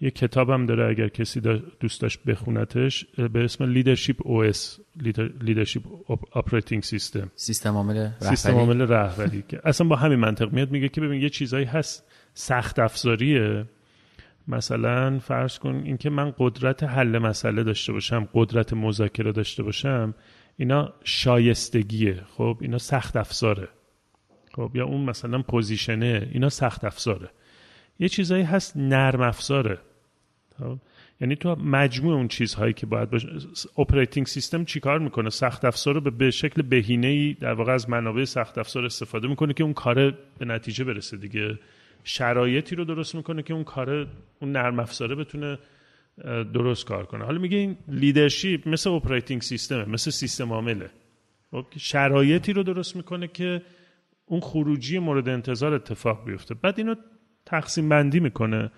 [0.00, 1.40] یه کتابم داره اگر کسی
[1.80, 4.80] دوست داشت بخونتش به اسم leadership OS
[5.40, 5.80] leadership
[6.36, 10.88] operating system سیستم عامل رهبری؟ سیستم عامل رهبری که اصلا با همین منطق میاد میگه
[10.88, 12.04] که ببین یه چیزایی هست
[12.34, 13.64] سخت افزاریه.
[14.48, 20.14] مثلا فرض کن اینکه من قدرت حل مسئله داشته باشم قدرت مذاکره داشته باشم
[20.56, 22.22] اینا شایستگیه.
[22.36, 23.68] خب اینا سخت افزاره.
[24.54, 27.30] خب یا اون مثلا position ه اینا سخت افزاره.
[27.98, 29.78] یه چیزایی هست نرم افزاره.
[30.58, 30.78] خب؟
[31.20, 33.28] یعنی تو مجموع اون چیزهایی که باید باشه.
[33.78, 38.24] operating system چیکار می‌کنه؟ سخت افزار رو به شکل بهینه ای در واقع از منابع
[38.24, 41.58] سخت افزار استفاده می‌کنه که اون کار به نتیجه برسه دیگه.
[42.04, 44.06] شرایطی رو درست می‌کنه که اون کار
[44.40, 45.58] اون نرم افزاره بتونه
[46.54, 47.24] درست کار کنه.
[47.24, 50.90] حالا میگه این leadership مثل operating system ه مثل سیستم عامله.
[51.50, 53.62] خب؟ شرایطی رو درست می‌کنه که
[54.26, 56.54] اون خروجی مورد انتظار اتفاق بیفته.
[56.54, 56.94] بعد اینو
[57.46, 58.70] تقسیم بندی می‌کنه.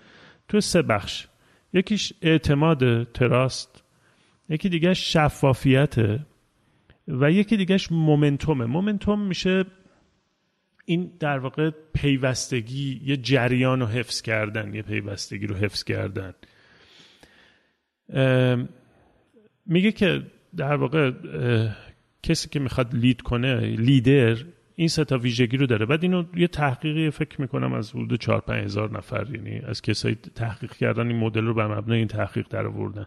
[0.47, 1.27] تو سه بخش.
[1.73, 3.83] یکیش اعتماد تراست
[4.49, 5.95] یکی دیگه شفافیت
[7.07, 8.65] و یکی دیگهش مومنتومه.
[8.65, 9.65] مومنتوم میشه
[10.85, 16.33] این در واقع پیوستگی یه جریان رو حفظ کردن یه پیوستگی رو حفظ کردن.
[19.65, 20.23] میگه که
[20.55, 21.11] در واقع
[22.23, 24.37] کسی که می‌خواد لید کنه لیدر
[24.79, 25.85] این سه تا ویژگی رو داره.
[25.85, 30.15] بعد اینو یه تحقیقی فکر می‌کنم از حدود 4 5 هزار نفر یعنی از کسایی
[30.35, 33.05] تحقیق کردن این مدل رو بر مبنای این تحقیق در آوردن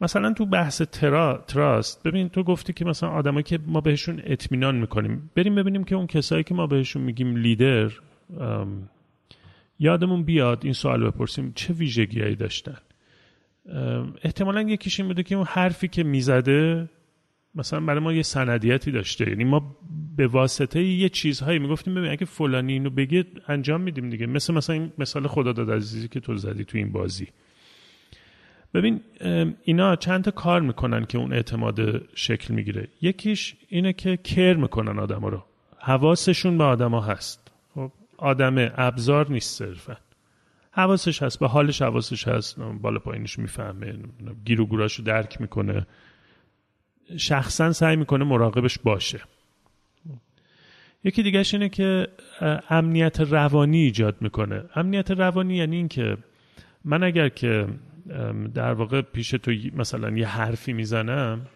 [0.00, 4.76] مثلا تو بحث ترا، تراست ببین تو گفتی که مثلا آدمایی که ما بهشون اطمینان
[4.76, 7.90] می‌کنیم بریم ببینیم که اون کسایی که ما بهشون میگیم لیدر
[9.78, 12.78] یادمون بیاد این سوال بپرسیم چه ویژگیهایی داشتن؟
[14.22, 16.88] احتمالا یکیش این بوده که اون حرفی که می‌زده
[17.56, 19.28] مثلا برای ما یه سندیتی داشته.
[19.28, 19.76] یعنی ما
[20.16, 24.26] به واسطه یه چیزهایی می‌گفتیم ببین اگه فلانی اینو بگه انجام میدیم دیگه.
[24.26, 27.28] مثل مثلا این مثال خدا داد عزیزی که تو زدی تو این بازی.
[28.74, 29.00] ببین
[29.62, 32.88] اینا چند تا کار می‌کنن که اون اعتماد شکل می‌گیره.
[33.02, 35.44] یکیش اینه که کر می‌کنن آدم رو.
[35.78, 37.50] حواسشون به آدما هست.
[37.74, 39.96] خب آدم ابزار نیست صرفا.
[40.70, 42.60] حواسش هست به حالش حواسش هست.
[42.60, 43.94] بالا پایینش می‌فهمه
[44.44, 45.86] گیر و گوراشو درک می‌کنه.
[47.16, 49.20] شخصا سعی می‌کنه مراقبش باشه.
[51.04, 52.08] یکی دیگهش اینه که
[52.70, 54.62] امنیت روانی ایجاد می‌کنه.
[54.74, 56.16] امنیت روانی یعنی اینکه
[56.84, 57.66] من اگر که
[58.54, 61.46] در واقع پیش تو مثلا یه حرفی می‌زنم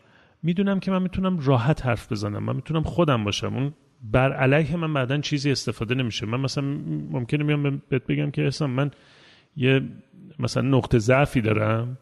[0.43, 2.45] می‌دونم که من می‌تونم راحت حرف بزنم.
[2.45, 3.55] من می‌تونم خودم باشم.
[3.55, 6.27] اون بر علیه من بعدا چیزی استفاده نمیشه.
[6.27, 6.65] من مثلا
[7.11, 8.91] ممکنه میام بهت بگم که اصلا من
[9.57, 9.81] یه
[10.39, 11.99] مثلا نقطه ضعفی دارم.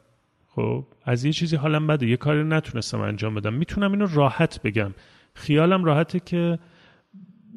[0.58, 3.54] خب از یه چیزی حالم بده یه کاری نتونستم انجام بدم.
[3.54, 4.90] می‌تونم اینو راحت بگم.
[5.34, 6.58] خیالم راحته که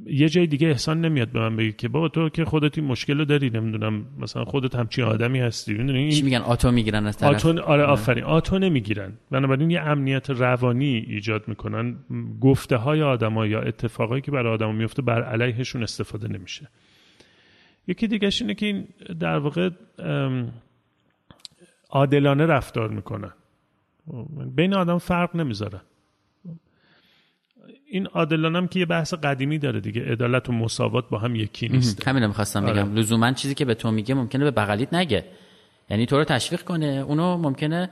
[0.05, 3.17] یه جای دیگه احسان نمیاد به من بگی که بابا تو که خودت این مشکل
[3.17, 7.29] رو داری نمی‌دونم مثلا خودت همچین آدمی هستی می‌دونی؟ چی میگن؟ آتو می‌گیرن از طرف؟
[7.29, 8.23] آتو آره آفرین.
[8.23, 9.13] آتو نمی‌گیرن.
[9.31, 11.95] بنابراین یه امنیت روانی ایجاد می‌کنن.
[12.41, 16.67] گفته های آدما یا اتفاقایی که برای آدما میفته بر علیهشون استفاده نمیشه.
[17.87, 18.87] یکی دیگه اینه که این
[19.19, 19.69] در واقع
[21.91, 23.31] عادلانه رفتار می‌کنن
[24.55, 25.81] بین آدم فرق نمی‌ذارن
[27.85, 30.11] این عادلانه هم که یه بحث قدیمی داره دیگه.
[30.11, 32.83] عدالت و مساوات با هم یکی نیست همین می‌خواستم آره.
[32.83, 32.95] بگم.
[32.95, 35.25] لزوما چیزی که به تو میگه ممکنه به بغلیت نگه.
[35.89, 36.85] یعنی تو رو تشویق کنه.
[36.85, 37.89] اونو ممکنه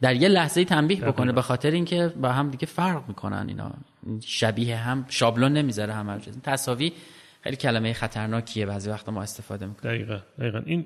[0.00, 1.32] در یه لحظه تنبیه بکنه.
[1.32, 3.72] به خاطر اینکه با هم دیگه فرق می‌کنن اینا.
[4.20, 6.92] شبیه هم شابلون نمی‌ذاره هم تصاوی
[7.40, 8.66] خیلی کلمه خطرناکیه.
[8.66, 9.94] بعضی وقتا ما استفاده می‌کنیم.
[9.94, 10.18] دقیقا.
[10.38, 10.62] دقیقا.
[10.66, 10.84] این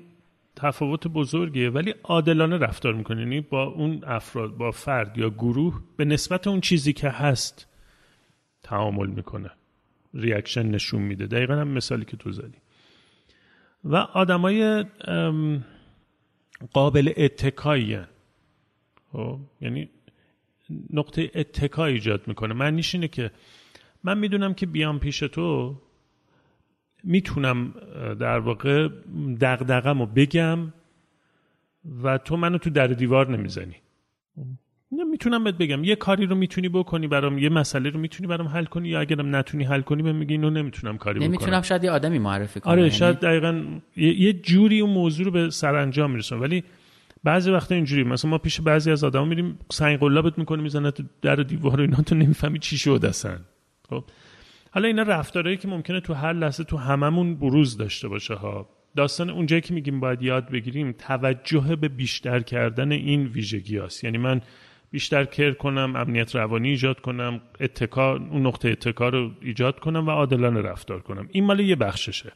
[0.55, 1.69] تفاوت بزرگیه.
[1.69, 6.61] ولی عادلانه رفتار می‌کنه یعنی با اون افراد با فرد یا گروه به نسبت اون
[6.61, 7.67] چیزی که هست
[8.63, 9.51] تعامل می‌کنه.
[10.13, 11.27] ریاکشن نشون میده.
[11.27, 12.57] دقیقا هم مثالی که تو زدی.
[13.83, 14.85] و آدمای
[16.73, 17.99] قابل اتکایی
[19.11, 19.89] خب؟ یعنی
[20.89, 22.53] نقطه اتکا ایجاد می‌کنه.
[22.53, 23.31] معنیش اینه که
[24.03, 25.75] من می‌دونم که بیام پیش تو
[27.05, 27.73] می‌تونم
[28.19, 28.87] در واقع
[29.41, 30.59] دقدقم رو بگم
[32.03, 33.75] و تو منو تو در دیوار نمی‌زنی.
[35.11, 35.83] می‌تونم بهت بگم.
[35.83, 38.89] یه کاری رو می‌تونی بکنی برام یه مسئله رو می‌تونی برام حل کنی.
[38.89, 41.27] یا اگرم نتونی حل کنی بهم میگی اینو نمی‌تونم کاری بکنم.
[41.27, 42.71] نمی‌تونم شاید یه آدمی معرفی کنم.
[42.71, 43.63] آره یعنی شاید دقیقا
[43.97, 46.41] یه جوری اون موضوع رو به سرانجام میرسونم.
[46.41, 46.63] ولی
[47.23, 48.03] بعضی وقتا اینجوری.
[48.03, 51.97] مثلا ما پیش بعضی از آدما میریم سنگ قلابت می‌کنه می‌زنه تو در دیوار اینا
[51.97, 53.37] تو نمی‌فهمی چی شده اصلا.
[53.89, 54.03] خب؟
[54.75, 58.69] حالا اینا رفتارهایی که ممکنه تو هر لحظه تو هممون بروز داشته باشه ها.
[58.95, 64.03] داستان اونجایی که میگیم باید یاد بگیریم توجه به بیشتر کردن این ویژگی هست.
[64.03, 64.41] یعنی من
[64.91, 70.11] بیشتر کر کنم امنیت روانی ایجاد کنم اتکا اون نقطه اتکا رو ایجاد کنم و
[70.11, 71.27] عادلانه رفتار کنم.
[71.31, 72.31] این مال یه بخششه.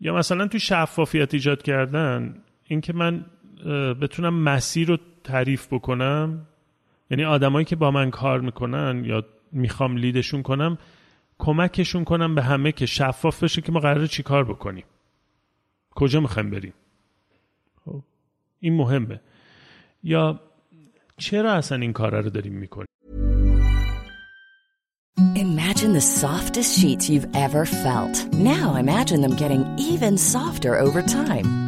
[0.00, 3.24] یا مثلا تو شفافیت ایجاد کردن اینکه من
[4.00, 6.46] بتونم مسیر رو تعریف بکنم.
[7.10, 10.78] یعنی آدمایی که با من کار می‌کنن یا می‌خوام لیدشون کنم
[11.38, 14.84] کمکشون کنم به همه که شفاف بشه که ما قراره چی کار بکنیم
[15.90, 16.74] کجا می‌خوایم بریم
[17.84, 18.02] خب
[18.60, 19.20] این مهمه
[20.02, 20.40] یا
[21.16, 22.88] چرا اصلا این کار رو داریم می‌کنیم
[25.34, 28.32] Imagine the softest sheets you've ever felt.
[28.32, 31.67] Now imagine them getting even softer over time.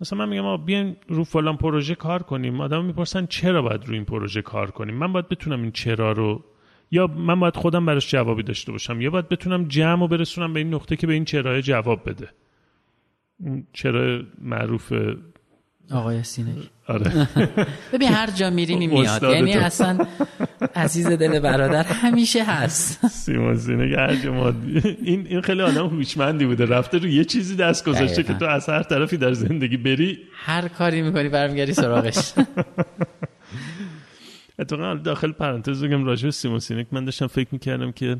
[0.00, 2.60] مثلا من میگم ما بیاین رو فلان پروژه کار کنیم.
[2.60, 6.44] آدم می‌پرسن چرا باید رو این پروژه کار کنیم؟ من باید بتونم این چرا رو
[6.90, 10.60] یا من باید خودم براش جوابی داشته باشم یا باید بتونم جمع و برسونم به
[10.60, 12.28] این نقطه که به این چرا جواب بده.
[13.72, 14.92] چرا معروف
[15.90, 16.56] آقای سینک.
[16.86, 17.28] آره.
[17.92, 20.06] ببین هر جا میری میاد یعنی اصلا
[20.74, 23.06] عزیز دل برادر همیشه هست.
[23.24, 24.52] سیمون سینک هر جا ما
[25.02, 26.64] این این خیلی آدم هوشمندی بوده.
[26.64, 30.18] رفته رو یه چیزی دست گذاشته که تو از هر طرفی در زندگی بری.
[30.44, 32.32] هر کاری می‌کنی برمیگردی سراغش.
[34.58, 38.16] اتفاقا داخل پرانتز بگم راجع به سیمون سینک من داشتم فکر می‌کردم که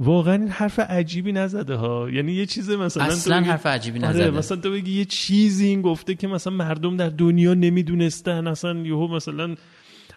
[0.00, 2.10] واقعا این حرف عجیبی نزده ها.
[2.10, 4.30] یعنی یه چیز مثلا اصلا حرف عجیبی آره، نزده.
[4.30, 8.46] مثلا تو بگی یه چیزی این گفته که مثلا مردم در دنیا نمی‌دونستن.
[8.46, 9.54] اصلا یهو مثلا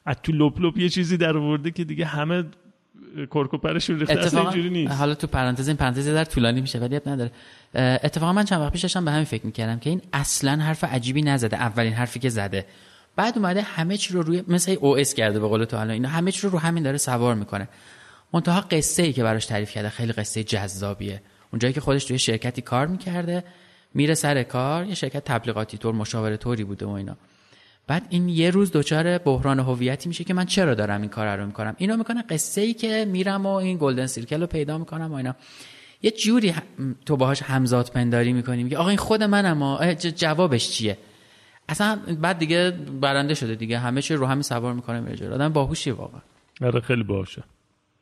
[0.05, 2.43] از تو لپ لپ یه چیزی در آورده که دیگه همه
[3.31, 4.19] کرکوپرشون ریخته.
[4.19, 4.91] اصلا اینجوری نیست.
[4.91, 7.31] حالا تو پرانتز این پرانتز در طولانی میشه ولی نداره.
[7.75, 11.21] اتفاقا من چند وقت پیش داشتم به همین فکر می‌کردم که این اصلا حرف عجیبی
[11.21, 11.57] نزده.
[11.57, 12.65] اولین حرفی که زده.
[13.15, 16.09] بعد اومده همه چی رو روی مثل او اس کرده به قول تو حالا اینا
[16.09, 17.67] همه چی رو رو همین داره سوار می‌کنه.
[18.33, 21.21] منتها قصه ای که براش تعریف کرده خیلی قصه جذابیه.
[21.51, 23.43] اونجایی که خودش توی شرکتی کار می‌کرده
[23.93, 27.17] میره سر کار یه شرکت تبلیغاتی طور مشاوره طوری بوده و اینا.
[27.87, 31.45] بعد این یه روز دچار بحران هویتی میشه که من چرا دارم این کار رو
[31.45, 35.13] می‌کنم؟ اینو می‌کنه قصه ای که میرم و این golden circle رو پیدا می‌کنم و
[35.13, 35.35] اینا.
[36.01, 36.55] یه جوری
[37.05, 40.97] تو باهاش همزاد پنداری می‌کنیم که آقا این خود منم جوابش چیه؟
[41.69, 43.79] اصلا بعد دیگه برنده شده دیگه.
[43.79, 46.21] همه چی رو همین سوار می‌کنه میره آدم باهوشی واقعا.
[46.61, 47.43] آره خیلی باهوشه.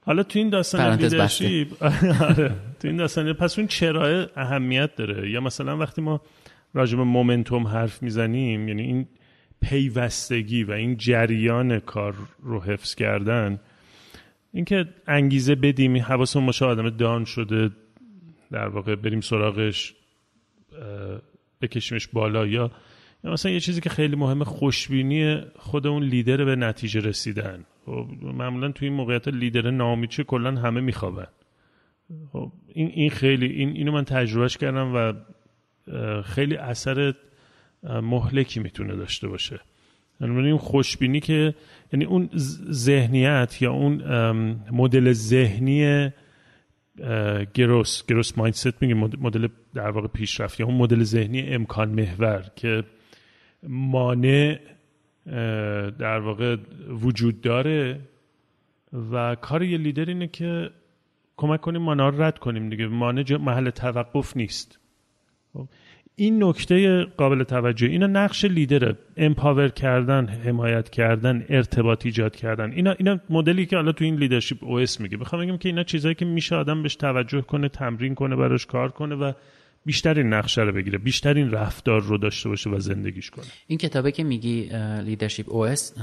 [0.06, 1.68] حالا تو این داستان leadership
[2.30, 5.32] آره تو این داستان پس اون چرا اهمیت داره.
[5.32, 6.22] یا مثلا وقتی ما
[6.74, 9.08] راجع به مومنتوم حرف می‌زنیم یعنی این
[9.62, 13.60] پیوستگی و این جریان کار رو حفظ کردن
[14.54, 17.70] اینکه انگیزه بدیم حواسمون باشه آدم دان شده
[18.52, 19.94] در واقع بریم سراغش
[21.62, 22.72] بکشیمش بالا یا
[23.24, 27.66] یا مثلا یه چیزی که خیلی مهمه خوشبینی خود اون لیدر به نتیجه رسیدن.
[27.86, 31.28] خب معمولا توی این موقعیت لیدر نامیچه کلا همه میخوابن.
[32.32, 35.14] خب این این خیلی این اینو من تجربهش کردم و
[36.22, 37.14] خیلی اثر
[37.84, 39.60] مهلکی می‌تونه داشته باشه.
[40.22, 41.56] یعنی اون خوشبینی که
[41.94, 42.30] یعنی اون
[42.72, 44.04] ذهنیت یا اون
[44.72, 46.10] مدل ذهنی
[47.54, 52.84] گروس گروس مایندست میگه مدل در واقع پیشرفت یا اون مدل ذهنی امکان محور که
[53.64, 54.60] مانع
[56.00, 56.58] در واقع
[56.90, 58.00] وجود داره
[59.12, 60.70] و کار یه لیدر اینه که
[61.38, 62.88] کمک کنیم مانع رد کنیم دیگه.
[62.88, 64.80] مانع محل توقف نیست.
[65.54, 65.68] خب،
[66.16, 67.88] این نکته قابل توجه.
[67.88, 68.98] اینا نقش لیدره.
[69.18, 72.72] empower کردن حمایت کردن ارتباط ایجاد کردن.
[72.72, 75.18] اینا اینا مدلی که حالا تو این Leadership OS میگه.
[75.18, 78.92] بخوام بگم که اینا چیزایی که میشه آدم بهش توجه کنه تمرین کنه براش کار
[78.92, 79.32] کنه و
[79.86, 83.46] بیشتر این نقشه رو بگیره بیشتر این رفتار رو داشته باشه و زندگیش کنه.
[83.68, 84.70] این کتابه که میگی
[85.06, 85.94] Leadership OS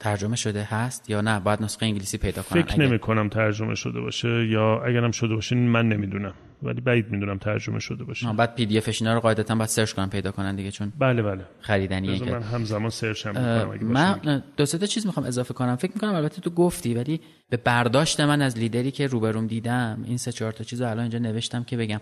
[0.00, 2.62] ترجمه شده هست یا نه؟ باید نسخه انگلیسی پیدا کنم.
[2.62, 6.34] فکر نمی کنم ترجمه شده باشه یا اگرم شده باشه من نمی‌دونم.
[6.62, 8.32] ولی بعید می‌دونم ترجمه شده باشه.
[8.32, 11.44] بعد PDF ش اینا رو قاعدتا باید search کنم پیدا کنن دیگه چون بله بله.
[11.60, 15.76] خریدنیه من همزمان search هم من دو سه تا چیز می‌خوام اضافه کنم.
[15.76, 20.16] فکر می‌کنم البته تو گفتی ولی به برداشت من از لیدری که روبروم دیدم این
[20.16, 22.00] سه چهار تا چیز رو الان اینجا نوشتم که بگم.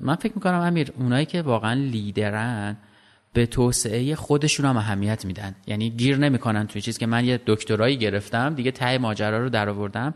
[0.00, 2.76] من فکر می‌کنم امیر اونایی که واقعا لیدرن
[3.32, 5.54] به توسعه خودشون هم اهمیت میدن.
[5.66, 10.14] یعنی گیر نمی‌کنن توی چیز که من یه دکترایی گرفتم دیگه ته ماجرا رو درآوردم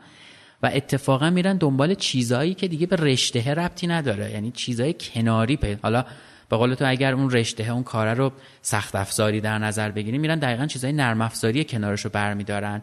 [0.62, 4.30] و اتفاقا میرن دنبال چیزایی که دیگه به رشته ربطی نداره.
[4.30, 6.04] یعنی چیزای کناری پیدا حالا
[6.48, 10.38] به قول تو اگر اون رشته اون کاره رو سخت افزاری در نظر بگیریم میرن
[10.38, 12.82] دقیقا چیزای نرم افزاری کنارش رو برمیدارن.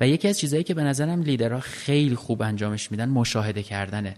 [0.00, 4.14] و یکی از چیزهایی که به نظرم لیدرها خیلی خوب انجامش میدن مشاهده کردنه.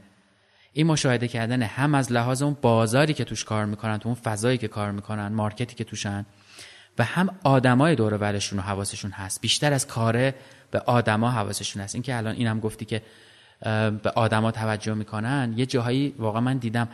[0.72, 4.58] این مشاهده کردن هم از لحاظ اون بازاری که توش کار می‌کنن تو اون فضایی
[4.58, 6.26] که کار می‌کنن مارکتی که توشن
[6.98, 9.40] و هم آدمای دور ورشون و حواسشون هست.
[9.40, 10.34] بیشتر از کاره
[10.70, 11.94] به آدما حواسشون هست.
[11.94, 13.02] اینکه الان اینم گفتی که
[14.02, 16.88] به آدما توجه می‌کنن یه جاهایی واقعا من دیدم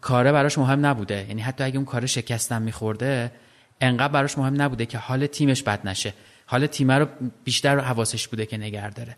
[0.00, 1.26] کاره براش مهم نبوده.
[1.28, 3.32] یعنی حتی اگه اون کار شکستم میخورده
[3.80, 6.14] انقدر براش مهم نبوده که حال تیمش بد نشه.
[6.46, 7.06] حال تیم رو
[7.44, 9.16] بیشتر رو حواسش بوده که نگه داره.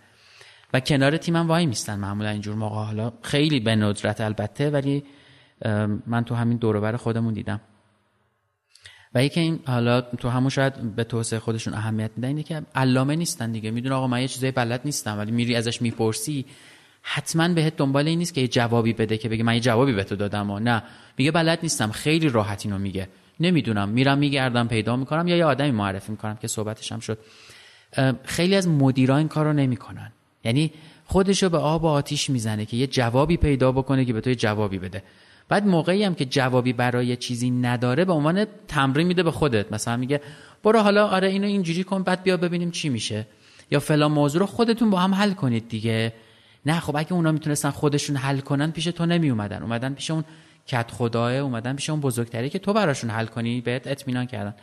[0.73, 1.99] و کنار تیمم وای میستن.
[1.99, 5.05] معمولا اینجور موقع حالا خیلی به ندرت البته ولی
[6.07, 7.61] من تو همین دوروبر خودمون دیدم.
[9.15, 13.17] و یکی این حالا تو همون شاید به توسعه خودشون اهمیت میدن اینه که علامه
[13.17, 13.71] نیستن دیگه.
[13.71, 16.45] می‌دونه آقا من یه چیزای بلد نیستم ولی میری ازش می‌پرسی
[17.03, 20.05] حتما بهت دنبال این نیست که یه جوابی بده که بگه من یه جوابی به
[20.05, 20.83] تو دادم و نه.
[21.19, 23.09] میگه بلد نیستم خیلی راحت اینو میگه.
[23.41, 27.19] نمی‌دونم میرم میگردم پیدا می‌کنم یا یه آدمی معرفی می‌کنم که صحبتش هم شد.
[28.25, 30.13] خیلی از مدیران این کارو نمی‌کنن.
[30.44, 30.72] یعنی
[31.05, 34.37] خودشو به آب و آتیش می‌زنه که یه جوابی پیدا بکنه که به تو یه
[34.37, 35.02] جوابی بده.
[35.48, 39.72] بعد موقعی هم که جوابی برای چیزی نداره به عنوان تمرین میده به خودت.
[39.72, 40.20] مثلا میگه
[40.64, 43.26] برو حالا آره اینو اینجوری کن بعد بیا ببینیم چی میشه.
[43.70, 46.12] یا فلان موضوع رو خودتون با هم حل کنید دیگه.
[46.66, 50.24] نه خب اگه اونا می‌تونستن خودشون حل کنن پیش تو نمی اومدن اومدن پیش اون
[50.66, 54.55] کت خداه اومدن پیش اون بزرگتری که تو براشون حل کنی بهت اطمینان کردن.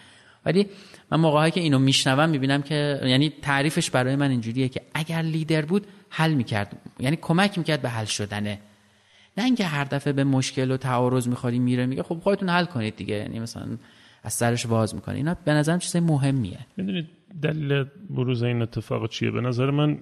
[0.45, 0.67] ولی
[1.11, 5.65] من موقعی که اینو میشنوم می‌بینم که یعنی تعریفش برای من اینجوریه که اگر لیدر
[5.65, 6.81] بود حل می‌کرد.
[6.99, 8.59] یعنی کمک می‌کرد به حل شدنه.
[9.37, 12.95] نه اینکه هر دفعه به مشکل و تعارض می‌خوری میره میگه خب خودتون حل کنید
[12.95, 13.15] دیگه.
[13.15, 13.77] یعنی مثلا
[14.23, 15.15] از سرش باز می‌کنه.
[15.15, 16.59] اینا به نظرم چیز مهمیه.
[16.77, 17.07] می‌دونید
[17.41, 19.97] دلیل بروز این اتفاق چیه؟ به نظر من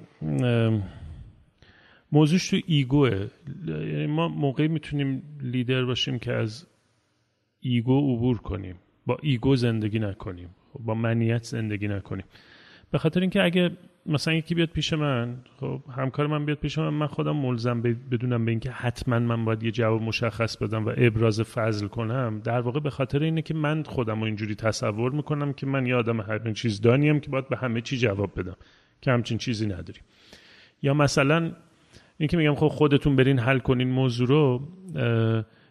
[2.11, 3.27] موضوعش تو ایگوه.
[3.67, 6.67] یعنی ما موقعی می‌تونیم لیدر باشیم که از
[7.59, 8.75] ego عبور کنیم.
[9.07, 12.25] با ego زندگی نکنیم با منیت زندگی نکنیم.
[12.91, 13.71] به خاطر اینکه اگه
[14.05, 18.45] مثلا یکی بیاد پیش من خب همکار من بیاد پیش من من خودم ملزم بدونم
[18.45, 22.41] به اینکه حتما من باید یه جواب مشخص بدم و ابراز فضل کنم.
[22.43, 25.95] در واقع به خاطر اینه که من خودم رو اینجوری تصور می‌کنم که من یه
[25.95, 28.55] آدم هر چیز دانیم که باید به همه چی جواب بدم
[29.01, 30.03] که همچین چیزی نداریم.
[30.81, 31.51] یا مثلا
[32.17, 34.61] اینکه میگم خب خودتون برین حل کنین موضوع رو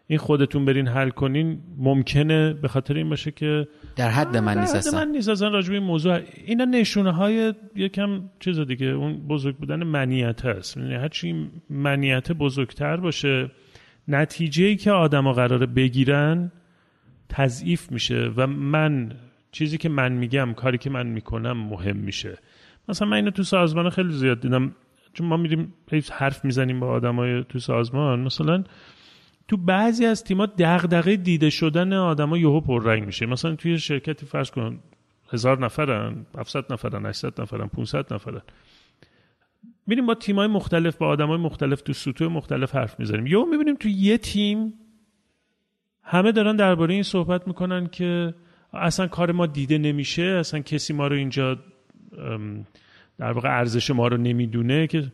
[0.08, 4.74] این خودتون برین حل کنین ممکنه به خاطر این باشه که در حد من نیست
[4.74, 5.00] اصلا.
[5.04, 6.20] من نیست اصلا راجب این موضوع.
[6.44, 10.76] اینا نشونه های یکم چیز دیگه اون بزرگ بودن منیت هست.
[10.76, 13.50] یعنی هرچی منیت بزرگتر باشه
[14.08, 16.52] نتیجه ای که آدما قراره بگیرن
[17.28, 19.12] تضعیف میشه و من
[19.52, 22.38] چیزی که من میگم کاری که من می‌کنم مهم میشه.
[22.88, 24.74] مثلا من اینو تو سازمان خیلی زیاد دیدم.
[25.12, 25.74] چون ما میریم
[26.12, 28.64] حرف می‌زنیم با آدمای تو سازمان مثلا
[29.48, 33.26] تو بعضی از تیم‌ها دغدغه دیده شدن آدما یهو پررنگ میشه.
[33.26, 34.78] مثلا توی شرکتی فرض کن
[35.32, 38.40] هزار نفرن 700 نفرن 800 نفرن 500 نفرن.
[39.86, 43.26] میریم با تیمای مختلف با آدمای مختلف تو سطوح مختلف حرف می‌زنیم.
[43.26, 44.74] یهو می‌بینیم تو یه تیم
[46.02, 48.34] همه دارن درباره این صحبت می‌کنن که
[48.72, 51.58] اصلا کار ما دیده نمیشه اصلا کسی ما رو اینجا
[53.18, 55.12] در واقع ارزش ما رو نمی‌دونه که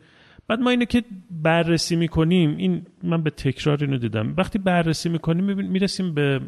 [0.48, 4.34] بعد ما اینو که بررسی می‌کنیم این من به تکرار اینو دیدم.
[4.36, 6.40] وقتی بررسی می‌کنیم می‌رسیم به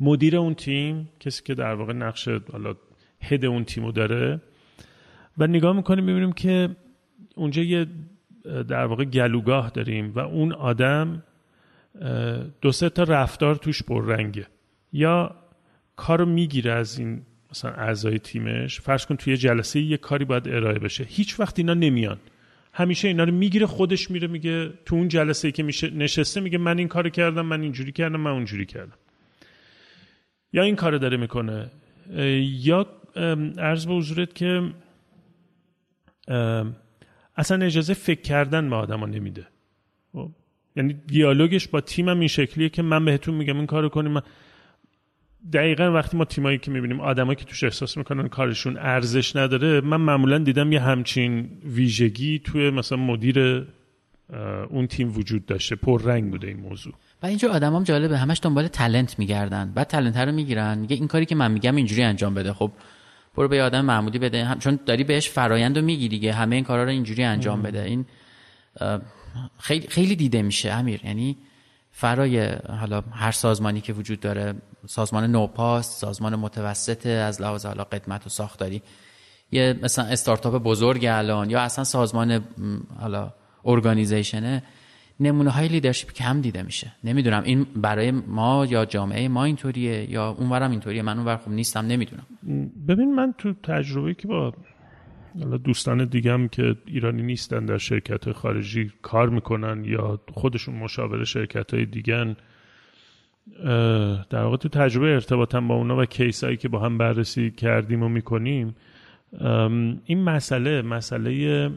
[0.00, 2.74] مدیر اون تیم کسی که در واقع نقش حالا
[3.20, 4.40] هد اون تیمو داره.
[5.38, 6.68] و نگاه می‌کنیم می‌بینیم که
[7.34, 7.86] اونجا یه
[8.44, 11.22] در واقع گلوگاه داریم و اون آدم
[12.60, 14.46] دو سه تا رفتار توش پررنگه.
[14.92, 15.34] یا
[15.96, 18.80] کارو می‌گیره از این مثلا اعضای تیمش.
[18.80, 21.04] فرض کن توی جلسه یه کاری باید ارائه بشه.
[21.04, 22.18] هیچ وقت اینا نمیان.
[22.76, 26.58] همیشه اینا رو می‌گیره خودش میره میگه تو اون جلسه ای که میشه نشسته میگه
[26.58, 28.98] من این کارو کردم من اینجوری کردم من اونجوری کردم.
[30.52, 31.70] یا این کارو داره می‌کنه.
[32.40, 32.86] یا
[33.58, 34.70] عرض به حضورت که
[37.36, 39.46] اصلا اجازه فکر کردن به آدما نمیده.
[40.12, 40.30] خب؟
[40.76, 44.22] یعنی دیالوگش با تیمم این شکلیه که من بهتون میگم این کارو کنیم من
[45.52, 49.96] دقیقا وقتی ما تیمایی که می‌بینیم آدمایی که توش احساس می‌کنن کارشون ارزش نداره من
[49.96, 53.66] معمولا دیدم یه همچین ویژگی توی مثلا مدیر
[54.70, 55.76] اون تیم وجود داشته.
[55.76, 56.92] پر رنگ بوده این موضوع.
[57.22, 59.72] و اینجا آدمام جالبه همش دنبال تلنت میگردن.
[59.74, 62.52] بعد تلنت رو می‌گیرن میگه این کاری که من میگم اینجوری انجام بده.
[62.52, 62.72] خب
[63.36, 64.44] برو به آدم معمولی بده.
[64.44, 66.32] هم چون داری بهش فرایند رو میگی دیگه.
[66.32, 67.82] همه این کارا رو اینجوری انجام بده.
[67.82, 68.04] این
[69.58, 71.00] خیلی خیلی دیده میشه امیر.
[71.04, 71.36] یعنی
[71.96, 72.48] فرای
[72.80, 74.54] حالا هر سازمانی که وجود داره
[74.86, 78.82] سازمان نوپاست سازمان متوسط از لحاظ حالا قدمت و ساختاری
[79.52, 82.44] یه مثلا استارتاپ بزرگ الان یا اصلا سازمان
[83.00, 83.32] حالا
[83.64, 84.62] ارگانیزیشنه
[85.20, 86.92] نمونه های لیدرشپ کم دیده میشه.
[87.04, 91.86] نمی‌دونم این برای ما یا جامعه ما اینطوریه یا اونورم اینطوریه من اونور خوب نیستم
[91.86, 92.26] نمی‌دونم.
[92.88, 94.52] ببین من تو تجربه که با
[95.64, 101.84] دوستان دیگم که ایرانی نیستن در شرکت خارجی کار می‌کنن یا خودشون مشاور شرکت های
[101.84, 102.36] دیگن
[104.30, 108.08] در واقع تو تجربه ارتباطم با اونا و کیسایی که با هم بررسی کردیم و
[108.08, 108.74] می‌کنیم
[110.04, 111.70] این مسئله مسئله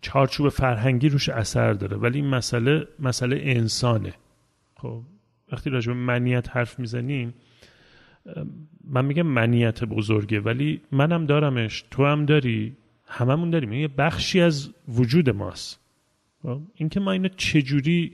[0.00, 4.14] چارچوب فرهنگی روش اثر داره ولی این مسئله مسئله انسانه.
[4.76, 5.02] خب
[5.52, 7.34] وقتی راجع به منیت حرف می‌زنیم
[8.84, 13.72] من میگم منیت بزرگه ولی منم دارمش تو هم داری هممون داریم.
[13.72, 15.80] یه بخشی از وجود ماست.
[16.42, 18.12] خب؟ اینکه ما اینو چجوری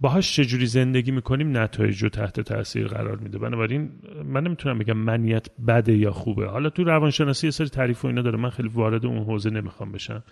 [0.00, 3.38] باهاش چجوری زندگی می‌کنیم نتایج رو تحت تاثیر قرار میده.
[3.38, 3.90] بنابراین
[4.24, 6.46] من نمی‌تونم بگم منیت بده یا خوبه.
[6.46, 8.38] حالا تو روانشناسی یه سری تعریف و اینا داره.
[8.38, 10.22] من خیلی وارد اون حوزه نمی‌خوام بشم.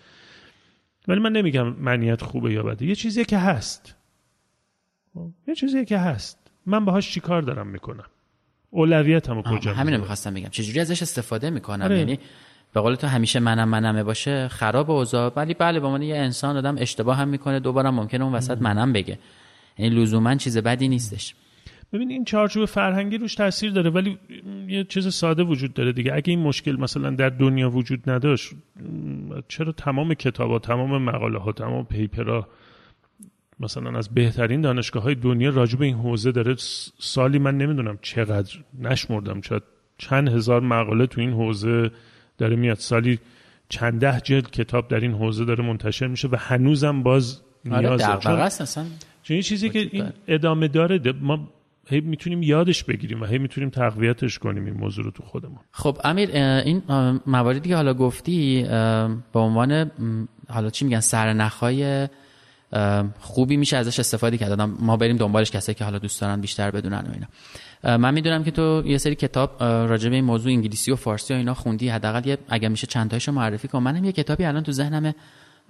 [1.08, 2.86] ولی من نمیگم منیت خوبه یا بده.
[2.86, 3.94] یه چیزیه که هست.
[5.14, 6.50] خب؟ یه چیزیه که هست.
[6.66, 8.06] من باهاش چیکار دارم می‌کنم؟
[8.70, 10.48] اولویتمو کجا همین می‌خواستم بگم.
[10.48, 11.98] چجوری ازش استفاده می‌کنم؟ آره.
[11.98, 12.18] یعنی
[12.72, 15.32] به قول تو همیشه منم منمه باشه خراب اوضاع.
[15.36, 17.60] ولی بله به عنوان یه انسان آدم اشتباه هم می‌کنه.
[17.60, 19.18] دوباره ممکنه اون وسط منم بگه.
[19.78, 21.34] یعنی لزوما چیز بدی نیستش.
[21.92, 24.18] ببین این چارچوب فرهنگی روش تاثیر داره ولی
[24.68, 26.14] یه چیز ساده وجود داره دیگه.
[26.14, 28.52] اگه این مشکل مثلا در دنیا وجود نداشت
[29.48, 32.48] چرا تمام کتاب ها تمام مقاله ها تمام پیپرها
[33.60, 36.54] مثلا از بهترین دانشگاه های دنیا راجع به این حوزه داره
[36.98, 39.40] سالی من نمی‌دونم چقدر نشمردم.
[39.40, 39.62] شاید
[39.98, 41.90] چند هزار مقاله تو این حوزه
[42.38, 42.76] داره میاد.
[42.76, 43.18] سالی
[43.68, 48.06] چند ده جلد کتاب در این حوزه داره منتشر میشه و هنوزم باز نیازه.
[48.06, 48.48] آره
[49.22, 51.48] چون چیزی که این ادامه داره ما
[51.88, 55.58] هی می‌تونیم یادش بگیریم و هی می‌تونیم تقویتش کنیم این موضوع رو تو خودمون.
[55.70, 56.82] خب امیر این
[57.26, 58.62] مواردی که حالا گفتی
[59.32, 59.90] به عنوان
[60.48, 62.08] حالا چی میگن سرنخهای
[63.18, 64.60] خوبی میشه ازش استفاده کرد.
[64.60, 67.26] ما بریم دنبالش کسایی که حالا دوست دارن بیشتر بدونن و اینا.
[67.96, 71.36] من می‌دونم که تو یه سری کتاب راجع به این موضوع انگلیسی و فارسی و
[71.36, 71.88] اینا خوندی.
[71.88, 73.78] حداقل یه اگه میشه چند تاشو معرفی کن.
[73.78, 75.14] منم یه کتابی الان تو ذهنمه.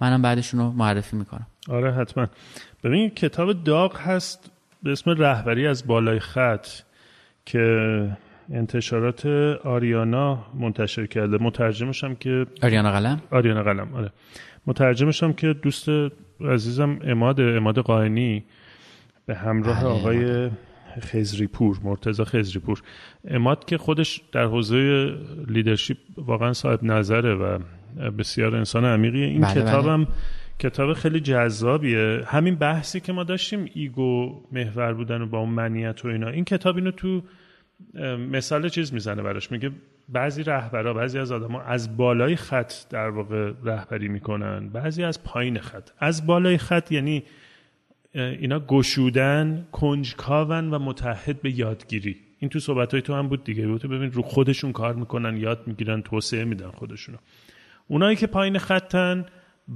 [0.01, 1.47] منم بعدشون رو معرفی می‌کنم.
[1.69, 2.27] آره حتما.
[2.83, 4.51] ببین کتاب داغ هست
[4.83, 6.67] به اسم رهبری از بالای خط
[7.45, 8.17] که
[8.53, 9.25] انتشارات
[9.65, 11.37] آریانا منتشر کرده.
[11.37, 14.11] مترجمش هم که آریانا قلم؟ آریانا قلم آره.
[14.67, 15.89] مترجمش هم که دوست
[16.41, 18.43] عزیزم اماد اماد قائنی
[19.25, 20.49] به همراه بله، آقای
[21.01, 22.81] خضری‌پور مرتضی خضری‌پور
[23.27, 25.13] عماد که خودش در حوزه
[25.47, 27.59] leadership واقعا صاحب نظره و
[28.17, 29.25] بسیار انسان عمیقیه.
[29.25, 30.13] این بله کتابم بله.
[30.59, 32.21] کتاب خیلی جذابیه.
[32.25, 36.45] همین بحثی که ما داشتیم ego محور بودن و با اون منیت و اینا این
[36.45, 37.23] کتاب اینو تو
[38.31, 39.51] مثال چیز می‌زنه براش.
[39.51, 39.71] میگه
[40.09, 45.59] بعضی رهبرا بعضی از آدما از بالای خط در واقع رهبری می‌کنن بعضی از پایین
[45.59, 45.89] خط.
[45.99, 47.23] از بالای خط یعنی
[48.13, 52.15] اینا گشودن کنجکاون و متحد به یادگیری.
[52.39, 53.67] این تو صحبت های تو هم بود دیگه.
[53.67, 57.17] بود ببین رو خودشون کار می‌کنن یاد می‌گیرن توسعه میدن خودشونو.
[57.87, 59.25] اونایی که پایین خطن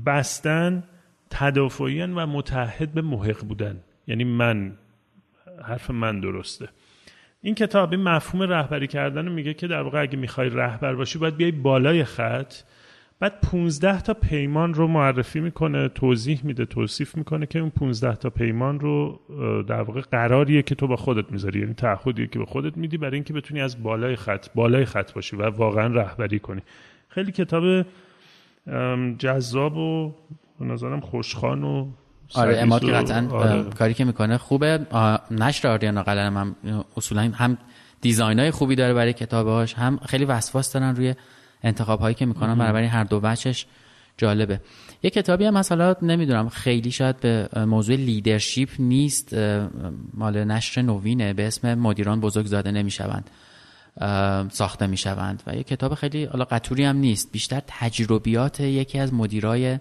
[0.05, 0.83] بستن
[1.29, 3.79] تدافعی و متحد به محق بودن.
[4.07, 4.77] یعنی من
[5.63, 6.69] حرف من درسته.
[7.41, 11.19] این کتاب این مفهوم رهبری کردن رو میگه که در واقع اگه می‌خوای رهبر باشی
[11.19, 12.53] باید بیای بالای خط.
[13.19, 18.29] بعد 15 تا پیمان رو معرفی می‌کنه توضیح میده توصیف می‌کنه که اون 15 تا
[18.29, 19.19] پیمان رو
[19.67, 21.59] در واقع قراریه که تو با خودت می‌ذاری.
[21.59, 25.35] یعنی تعهدیه که به خودت میدی برای اینکه بتونی از بالای خط بالای خط باشی
[25.35, 26.61] و واقعا رهبری کنی.
[27.09, 27.85] خیلی کتاب
[29.17, 30.13] جذاب و
[30.59, 31.87] به نظرم خوشخان و
[32.33, 33.63] آره اماد که قطعا آره.
[33.63, 34.79] کاری که می‌کنه خوبه.
[35.31, 36.55] نشر آریانا قلم هم
[36.97, 37.57] اصولا هم
[38.01, 41.15] دیزاین های خوبی داره برای کتابهاش هم خیلی وسواس دارن روی
[41.63, 43.65] انتخاب هایی که می‌کنن برای هر دو بچش
[44.17, 44.59] جالبه.
[45.03, 49.35] یه کتابی هم مثلا نمی‌دونم خیلی شاید به موضوع leadership نیست
[50.13, 53.29] مال نشر نوینه به اسم مدیران بزرگ زاده نمی‌شوند
[54.51, 55.43] ساخته می‌شوند.
[55.47, 59.77] و یه کتاب خیلی حالا قطوری هم نیست بیشتر تجربیات یکی از مدیرای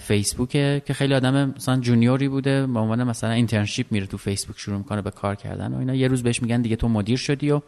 [0.00, 4.58] فیسبوک که خیلی آدم مثلا junior ی بوده به عنوان مثلا internship میره تو فیسبوک
[4.58, 5.94] شروع می‌کنه به کار کردن و اینا.
[5.94, 7.60] یه روز بهش میگن دیگه تو مدیر شدی و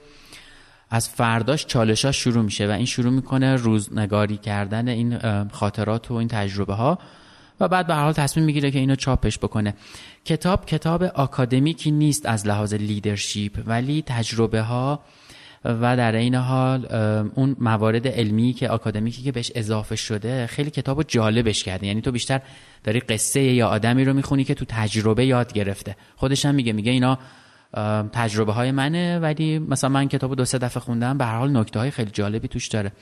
[0.91, 6.29] از فرداش چالشاش شروع میشه و این شروع می‌کنه روزنگاری کردن این خاطرات و این
[6.29, 6.99] تجربه ها
[7.61, 9.75] و بعد به هر حال تصمیم می‌گیره که اینو چاپش بکنه.
[10.25, 15.01] کتاب کتاب آکادمیکی نیست از لحاظ لیدرشپ ولی تجربه ها
[15.65, 16.87] و در این حال
[17.35, 21.87] اون موارد علمی که آکادمیکی که بهش اضافه شده خیلی کتاب رو جالبش کرده.
[21.87, 22.41] یعنی تو بیشتر
[22.85, 25.97] داری قصه یا آدمی رو می‌خونی که تو تجربه یاد گرفته.
[26.17, 27.19] خودش هم میگه میگه اینا
[28.13, 31.79] تجربه های منه ولی مثلا من کتاب دو سه دفعه خوندم به هر حال نکته
[31.79, 32.93] های خیلی جالبی توش داره.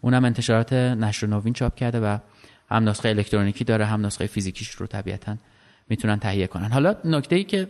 [0.00, 2.18] اونم انتشارات نشر نوین چاپ کرده و
[2.70, 5.36] هم نسخه الکترونیکی داره هم نسخه فیزیکیش رو طبیعتا
[5.88, 6.72] می‌تونن تهیه کنن.
[6.72, 7.68] حالا نکته ای که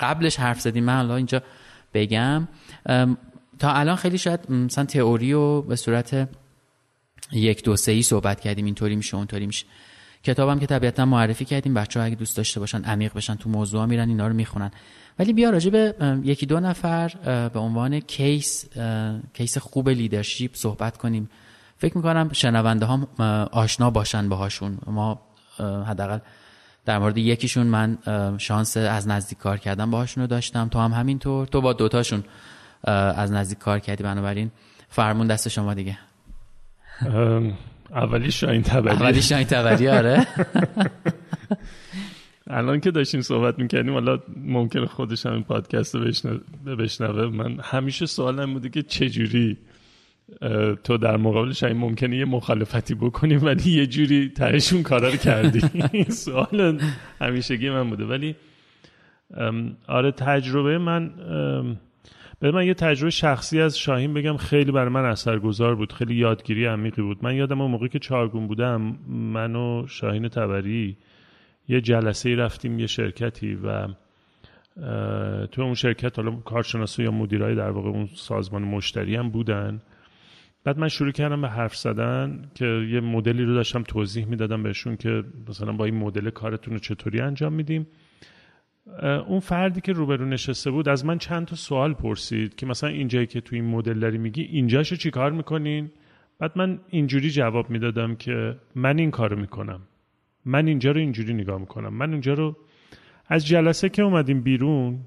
[0.00, 1.42] قبلش حرف زدیم من حالا اینجا
[1.96, 2.48] بگم.
[3.58, 6.28] تا الان خیلی شاید مثلا تئوری و به صورت
[7.32, 9.66] یک دو سه ای صحبت کردیم اینطوری میشه اونطوری میشه.
[10.22, 13.86] کتابم که طبیعتا معرفی کردیم بچه ها اگه دوست داشته باشن عمیق بشن تو موضوع
[13.86, 14.70] میرن اینا رو می‌خونن.
[15.18, 15.94] ولی بیا راجع به
[16.24, 17.12] یکی دو نفر
[17.52, 18.64] به عنوان case
[19.34, 21.30] case خوب leadership صحبت کنیم.
[21.78, 23.08] فکر می‌کنم شنونده ها
[23.52, 24.78] آشنا باشن باهاشون.
[24.86, 25.20] ما
[25.86, 26.18] حداقل
[26.86, 27.98] در مورد یکیشون من
[28.38, 30.68] شانس از نزدیک کار کردن باهاشون رو داشتم.
[30.68, 31.46] تو هم همینطور.
[31.46, 32.24] تو با دوتاشون
[32.84, 34.02] از نزدیک کار کردی.
[34.02, 34.50] بنابراین
[34.88, 35.98] فرمون دست شما دیگه.
[37.90, 40.26] اولی شاین تبری اولی شاین تبری آره.
[42.50, 46.04] الان که داشتیم صحبت می‌کردیم حالا ممکن خودش هم این پادکست رو
[46.76, 47.26] بشنوه.
[47.26, 49.58] من همیشه سوالم بوده که چجوری
[50.84, 55.60] تو در مقابل شاید ممکنه یه مخالفتی بکنی ولی یه جوری تهشون کارا رو کردی.
[56.24, 56.80] سوال
[57.20, 58.04] همیشگی من بوده.
[58.04, 58.36] ولی
[59.88, 61.10] آره تجربه من
[62.40, 65.92] به من یه تجربه شخصی از شاهین بگم خیلی برای من اثرگذار بود.
[65.92, 67.18] خیلی یادگیری عمیقی بود.
[67.22, 70.96] من یادم اون موقعی که چارگون بودم من و شاهین تبری
[71.68, 73.88] یه جلسه رفتیم یه شرکتی و
[75.46, 79.80] تو اون شرکت حالا کارشناسا یا مدیرای در واقع اون سازمان مشتری هم بودن.
[80.66, 84.96] بعد من شروع کردم به حرف زدن که یه مدلی رو داشتم توضیح می‌دادم بهشون
[84.96, 87.86] که مثلا با این مدل کارتون رو چطوری انجام میدیم.
[89.02, 93.26] اون فردی که روبرو نشسته بود از من چند تا سوال پرسید که مثلا اینجایی
[93.26, 95.90] که تو این مدل داری میگی اینجاشو چی کار می‌کنین؟
[96.38, 99.80] بعد من اینجوری جواب می‌دادم که من این کارو می‌کنم.
[100.44, 101.94] من اینجا رو اینجوری نگاه می‌کنم.
[101.94, 102.56] من اینجا رو
[103.28, 104.98] از جلسه که اومدیم بیرون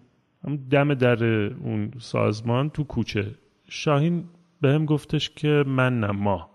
[0.72, 3.26] دم در اون سازمان تو کوچه.
[3.70, 4.24] شاهین
[4.62, 6.50] بهم گفتش که من نه ما.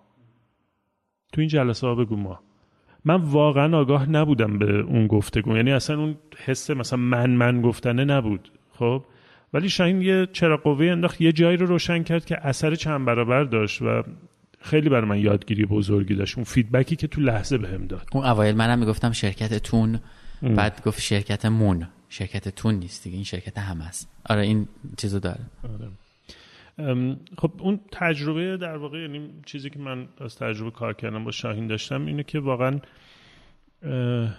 [1.32, 2.40] تو این جلسه ها بگو ما.
[3.04, 5.56] من واقعا آگاه نبودم به اون گفتگو.
[5.56, 8.52] یعنی اصلا اون حس مثلا من من گفتنه نبود.
[8.78, 9.04] خب؟
[9.52, 13.44] ولی شاهین یه چرا قوه انداخت یه جایی رو روشن کرد که اثر چند برابر
[13.44, 14.02] داشت و
[14.60, 16.38] خیلی برای من یادگیری بزرگی داشت.
[16.38, 18.08] اون فیدبکی که تو لحظه بهم داد.
[18.12, 20.00] اون اوایل منم می‌گفتم شرکت تون
[20.42, 21.86] بعد گفت شرکت مون.
[22.08, 25.40] شرکت تون نیست دیگه این شرکت هم است آره این چیزو داره.
[25.64, 25.90] آره.
[27.38, 31.66] خب اون تجربه در واقع یعنی چیزی که من از تجربه کار کردم با شاهین
[31.66, 32.80] داشتم اینه که واقعا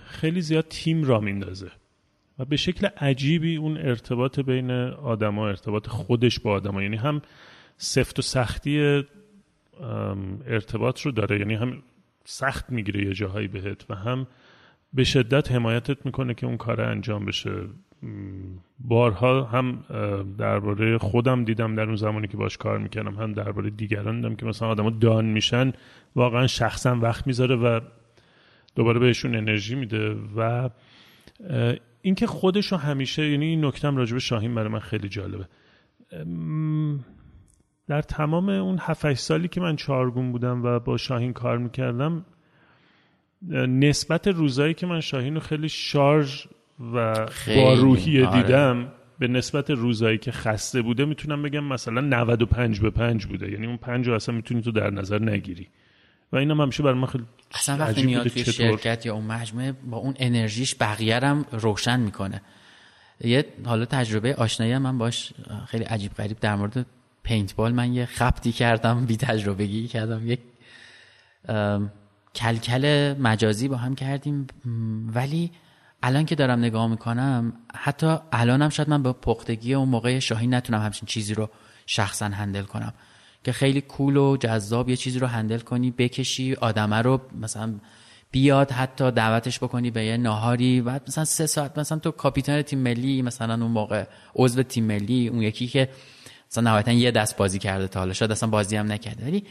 [0.05, 1.71] خیلی زیاد تیم را میندازه
[2.39, 7.21] و به شکل عجیبی اون ارتباط بین آدما ارتباط خودش با آدما یعنی هم
[7.77, 9.03] سفت و سختی
[10.47, 11.83] ارتباط رو داره یعنی هم
[12.25, 14.27] سخت می‌گیره یه جاهایی بهت و هم
[14.95, 17.51] به شدت حمایتت می‌کنه که اون کار انجام بشه.
[18.79, 19.83] بارها هم
[20.37, 23.15] درباره خودم دیدم در اون زمانی که باش کار می‌کردم.
[23.15, 25.73] هم درباره دیگران دیدم که مثلا آدما دان میشن
[26.15, 27.79] واقعا شخصا وقت می‌ذاره و
[28.75, 30.69] دوباره بهشون انرژی میده و
[32.01, 35.47] اینکه خودش رو همیشه یعنی این نکتم راجب شاهین برای من خیلی جالبه.
[37.87, 42.25] در تمام اون 7 سالی که من چارگون بودم و با شاهین کار می‌کردم
[43.67, 46.45] نسبت روزایی که من شاهین رو خیلی شارژ
[46.93, 48.41] و با روحیه آره.
[48.41, 53.51] دیدم به نسبت روزایی که خسته بوده می‌تونم بگم مثلا 95 به 5 بوده.
[53.51, 55.67] یعنی اون 5 رو اصلا می‌تونی تو در نظر نگیری.
[56.31, 59.97] و اینم همیشه برای من خیلی اصلا وقتی میاد توی شرکت یا اون مجموعه با
[59.97, 62.41] اون انرژیش بقیه هم روشن می‌کنه.
[63.21, 65.33] یه حالا تجربه آشنایی من باش
[65.67, 66.85] خیلی عجیب غریب در مورد
[67.23, 70.21] پینتبال من یه خبتی کردم بی تجربگی کردم.
[70.27, 70.39] یک
[72.35, 74.47] کلکل مجازی با هم کردیم.
[75.13, 75.51] ولی
[76.03, 80.81] الان که دارم نگاه می‌کنم حتی الانم شاید من با پختگی اون موقع شاهی نتونم
[80.81, 81.49] همچین چیزی رو
[81.85, 82.93] شخصا هندل کنم.
[83.43, 87.73] که خیلی کول و جذاب یه چیزی رو هندل کنی بکشی آدمه رو مثلا
[88.31, 92.79] بیاد حتی دعوتش بکنی به یه ناهاری بعد مثلا سه ساعت مثلا تو کاپیتان تیم
[92.79, 94.05] ملی مثلا اون موقع
[94.35, 95.89] عضو تیم ملی اون یکی که
[96.51, 99.25] مثلا نهایتا یه دست بازی کرده تا حالا شاید اصلا بازی هم نکرده.
[99.25, 99.43] ولی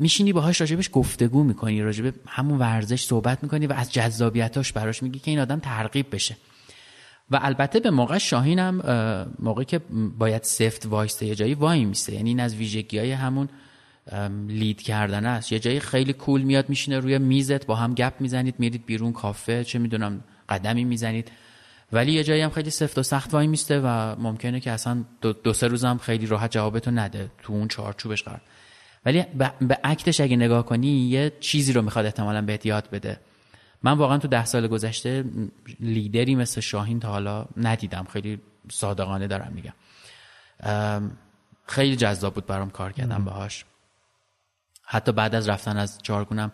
[0.00, 5.18] میشینی باهاش راجبش گفتگو می‌کنی راجب همون ورزش صحبت می‌کنی و از جذابیتاش براش میگی
[5.18, 6.36] که این آدم ترغیب بشه.
[7.30, 8.82] و البته به موقع شاهین هم
[9.38, 9.80] موقعی که
[10.18, 12.14] باید سفت وایسته یه جایی وای میسته.
[12.14, 13.48] یعنی این از ویژگی های همون
[14.48, 15.52] لید کردن است.
[15.52, 19.64] یه جایی خیلی کول میاد میشینه روی میزت با هم گپ می‌زنید میرید بیرون کافه
[19.64, 21.30] چه می‌دونم قدمی می‌زنید.
[21.92, 25.32] ولی یه جایی هم خیلی سفت و سخت وای میسته و ممکنه که اصلا دو,
[25.32, 27.30] دو سه روز هم خیلی راحت جوابتو نده.
[27.42, 28.40] تو اون چارچوبش قرار.
[29.06, 29.24] ولی
[29.60, 33.20] به اکتش اگه نگاه کنی یه چیزی رو می‌خواد احتمالا بهت یاد بده.
[33.82, 35.24] من واقعا تو ده سال گذشته
[35.80, 38.04] لیدری مثل شاهین تا حالا ندیدم.
[38.12, 38.40] خیلی
[38.72, 39.72] صادقانه دارم میگم.
[41.66, 43.64] خیلی جذاب بود برام کار کردم باهاش.
[44.82, 46.52] حتی بعد از رفتن از جارگونم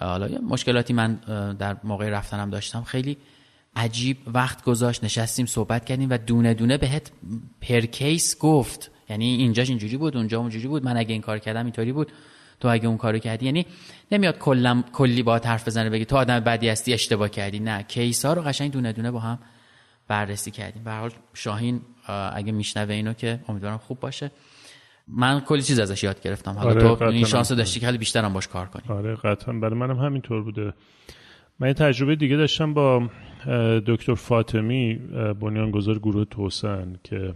[0.00, 1.14] حالا مشکلاتی من
[1.58, 2.84] در موقع رفتنم داشتم.
[2.84, 3.16] خیلی
[3.76, 7.12] عجیب وقت گذاشت نشستیم صحبت کردیم و دونه دونه بهت
[7.60, 8.90] per case گفت.
[9.10, 12.12] یعنی اینجاش اینجوری بود اونجا اونجوری بود من اگه این کار کردم اینطوری بود.
[12.60, 13.66] تو اگه اون کارو کردی یعنی
[14.12, 17.58] نمیاد کلم کلی با حرف بزنه بگی تو آدم بدی هستی اشتباه کردی.
[17.58, 19.38] نه case ها رو قشنگ دونه دونه با هم
[20.08, 20.84] بررسی کردیم.
[20.84, 21.80] به حال شاهین
[22.32, 24.30] اگه میشنوه اینو که امیدوارم خوب باشه.
[25.08, 26.52] من کلی چیز ازش یاد گرفتم.
[26.52, 28.96] حالا آره تو این شانس داشتی که بیشتر هم باش کار کنی.
[28.96, 29.54] آره قطعا.
[29.54, 30.72] برای منم همینطور بوده.
[31.60, 33.08] من یه تجربه دیگه داشتم با
[33.86, 34.94] دکتر فاطمی
[35.40, 37.34] بنیانگذار گروه توسن که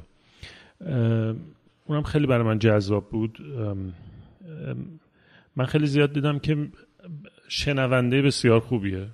[1.88, 3.38] اونم خیلی برای من جذاب بود.
[5.56, 6.68] من خیلی زیاد دیدم که
[7.48, 9.06] شنونده بسیار خوبیه.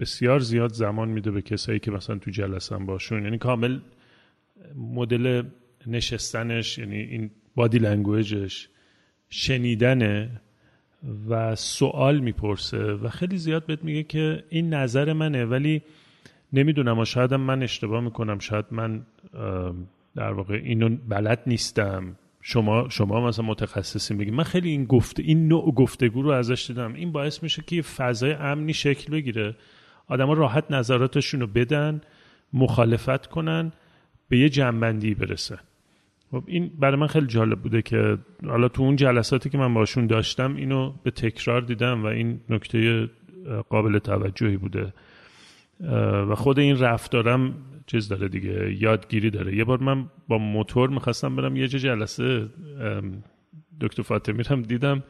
[0.00, 3.24] بسیار زیاد زمان میده به کسایی که مثلا تو جلسم باشون.
[3.24, 3.78] یعنی کامل
[4.76, 5.42] مدل
[5.86, 8.68] نشستنش یعنی این بادی لنگویجش
[9.28, 10.40] شنیدنه
[11.28, 15.44] و سوال می‌پرسه و خیلی زیاد بهت میگه که این نظر منه.
[15.44, 15.82] ولی
[16.52, 19.06] نمی‌دونم و شاید من اشتباه می‌کنم شاید من
[20.16, 22.16] در واقع اینو بلد نیستم.
[22.42, 24.18] شما شما مثلا متخصصین.
[24.18, 26.94] بگید من خیلی این گفته این نوع گفتگو رو ازش دیدم.
[26.94, 29.56] این باعث میشه که فضای امنی شکل بگیره.
[30.08, 32.00] آدما راحت نظراتشون رو بدن
[32.52, 33.72] مخالفت کنن
[34.28, 35.58] به یه جنبندی برسه
[36.30, 40.06] خب این برای من خیلی جالب بوده که حالا تو اون جلساتی که من باشون
[40.06, 43.10] داشتم اینو به تکرار دیدم و این نکته
[43.68, 44.92] قابل توجهی بوده.
[46.30, 47.54] و خود این رفتارم
[47.86, 49.56] چیز داره دیگه یادگیری داره.
[49.56, 52.46] یه بار من با موتور می‌خواستم برم یه جلسه
[53.80, 55.02] دکتر فاطمی هم دیدم.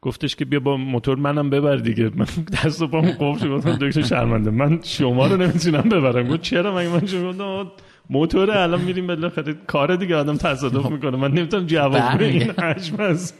[0.00, 2.10] گفتش که بیا با موتور منم ببر دیگه.
[2.16, 2.26] من
[2.64, 6.28] دست و پام قفل گفتم دکتر شرمنده من شما رو نمی‌تونم ببرم.
[6.28, 7.72] گفت چرا مگه من شما؟
[8.10, 9.54] موتور الان میریم بالاخره.
[9.66, 10.90] کار دیگه آدم تصادف خب.
[10.90, 11.16] می‌کنه.
[11.16, 12.18] من نمی‌تونم جواب بدم.
[12.18, 13.34] این حجم از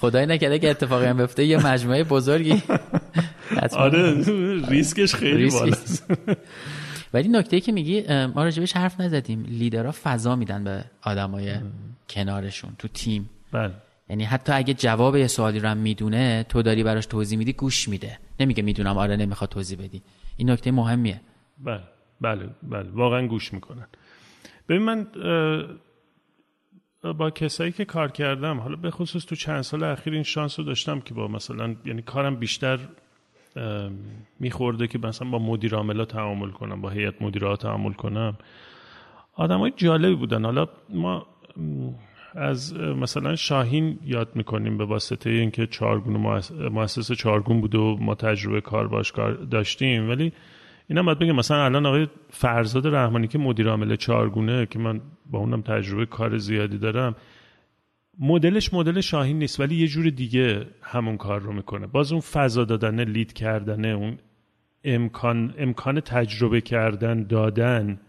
[0.00, 2.62] خدای نکرده که اتفاقی هم بفته یه مجموعه بزرگی.
[3.72, 4.24] آره
[4.68, 6.10] ریسکش خیلی بالاست.
[7.14, 9.42] ولی نکته که میگی ما راجبش حرف نزدیم.
[9.48, 11.54] لیدرها فضا میدن به آدمای
[12.08, 13.30] کنارشون تو تیم.
[13.52, 13.72] بله.
[14.08, 17.88] یعنی حتی اگه جواب یه سوالی رو هم می‌دونه تو داری براش توضیح میدی گوش
[17.88, 18.18] میده.
[18.40, 20.02] نمیگه می‌دونم آره نمی‌خواد توضیح بدی.
[20.36, 21.20] این نکته مهمیه.
[21.58, 21.80] بله
[22.20, 22.90] بله بله.
[22.90, 23.86] واقعا گوش می‌کنن.
[24.68, 25.06] ببین من
[27.02, 30.64] با کسایی که کار کردم حالا به خصوص تو چند سال اخیر این شانس رو
[30.64, 32.78] داشتم که با مثلا یعنی کارم بیشتر
[34.40, 38.38] میخورده که مثلا با مدیر عاملا تعامل کنم با هیئت مدیرها تعامل کنم.
[39.36, 40.44] های جالبی بودن.
[40.44, 41.26] حالا ما
[42.34, 46.16] از مثلا شاهین یاد می‌کنیم به واسطه اینکه چارگون
[46.70, 50.32] مؤسس چارگون بود و ما تجربه کار باش کار داشتیم ولی
[50.90, 55.38] اینم باید بگم مثلا الان آقای فرزاد رحمانی که مدیر عامل چارگونه که من با
[55.38, 57.16] اونم تجربه کار زیادی دارم
[58.18, 61.86] مدلش مدل شاهین نیست ولی یه جور دیگه همون کار رو می‌کنه.
[61.86, 64.18] باز اون فضا دادن لید کردنه اون
[64.84, 68.00] امکان امکان تجربه کردن دادن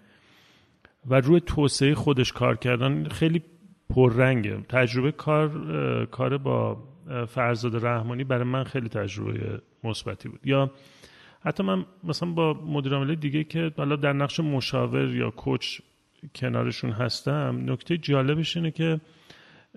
[1.10, 3.44] و روی توسعه خودش کار کردن خیلی
[3.90, 4.58] پررنگه.
[4.70, 6.84] تجربه کار کار با
[7.28, 10.40] فرزاد رحمانی برای من خیلی تجربه مثبتی بود.
[10.44, 10.72] یا
[11.44, 15.80] حتی من مثلا با مدیر دیگه که حالا در نقش مشاور یا کوچ
[16.36, 19.00] کنارشون هستم نکته جالبش اینه که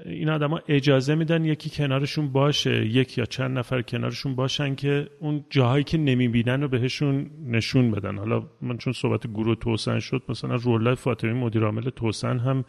[0.05, 5.45] این آدما اجازه میدن یکی کنارشون باشه یک یا چند نفر کنارشون باشن که اون
[5.51, 8.19] جاهایی که نمی‌بینن رو بهشون نشون بدن.
[8.19, 12.65] حالا من چون صحبت گروه توسن شد مثلا رولای فاطمی مدیر عامل توسن هم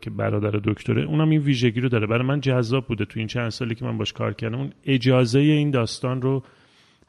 [0.00, 2.06] که برادر دکتره اونم این ویژگی رو داره.
[2.06, 4.58] برای من جذاب بوده تو این چند سالی که من باش کار کردم.
[4.58, 6.42] اون اجازه این داستان رو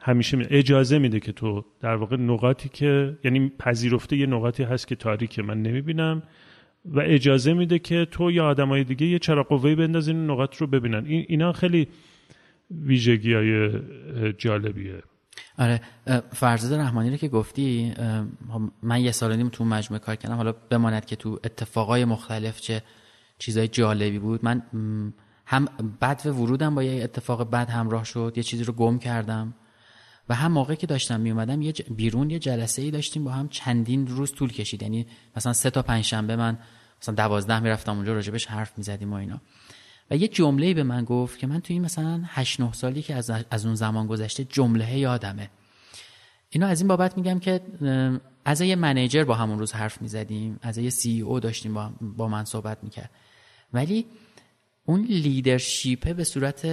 [0.00, 0.46] همیشه می...
[0.50, 5.38] اجازه میده که تو در واقع نقاطی که یعنی پذیرفته یه نقاطی هست که تاریک
[5.38, 6.22] من نمی‌بینم.
[6.84, 10.66] و اجازه میده که تو یا آدمای دیگه یه چرا قوهی بندازین این نقاط رو
[10.66, 11.06] ببینن.
[11.06, 11.88] این اینا خیلی
[12.70, 13.80] ویژگی های
[14.32, 15.02] جالبیه.
[15.58, 15.80] آره.
[16.32, 17.92] فرزاد رحمانی رو که گفتی
[18.82, 20.36] من یه سال نیم تو مجموعه کار کردم.
[20.36, 22.82] حالا بماند که تو اتفاقای مختلف چه
[23.38, 24.44] چیزای جالبی بود.
[24.44, 24.62] من
[25.46, 25.68] هم
[26.00, 28.32] بد و ورودم با یه اتفاق بد همراه شد.
[28.36, 29.54] یه چیزی رو گم کردم.
[30.30, 34.06] و هم موقعی که داشتم میومدم یه بیرون یه جلسه ای داشتیم با هم چندین
[34.06, 34.82] روز طول کشید.
[34.82, 35.06] یعنی
[35.36, 36.58] مثلا سه تا پنج شنبه من
[37.02, 39.40] مثلا دوازده می‌رفتم اونجا راجبش حرف می‌زدیم و اینا.
[40.10, 43.14] و یه جمله به من گفت که من توی این مثلا 8 9 سالی که
[43.14, 45.50] از, از اون زمان گذشته جمله یادمه.
[46.50, 47.60] اینو از این بابت میگم که
[48.44, 52.28] از یه منیجر با همون روز حرف می‌زدیم از یه سی او داشتیم با, با
[52.28, 53.10] من صحبت می‌کرد.
[53.72, 54.06] ولی
[54.84, 56.66] اون لیدرشیپه به صورت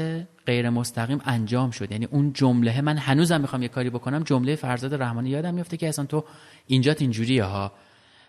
[0.47, 1.91] غیر مستقیم انجام شد.
[1.91, 5.89] یعنی اون جمله من هنوزم می‌خوام یه کاری بکنم جمله فرزاد رحمانی یادم میفته که
[5.89, 6.23] اصلا تو
[6.67, 7.71] اینجات اینجوریه ها.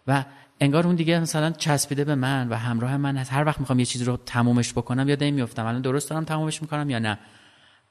[0.06, 0.24] و
[0.60, 3.32] انگار اون دیگه مثلا چسبیده به من و همراه من هست.
[3.32, 6.90] هر وقت می‌خوام یه چیزی رو تمومش بکنم یاد میفتم الان درست دارم تمومش می‌کنم
[6.90, 7.18] یا نه؟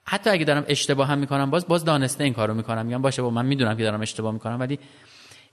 [0.03, 2.85] حتی اگه دارم اشتباه هم می‌کنم باز باز دانسته این کارو می‌کنم.
[2.85, 4.79] میگم باشه با من می‌دونم که دارم اشتباه می‌کنم ولی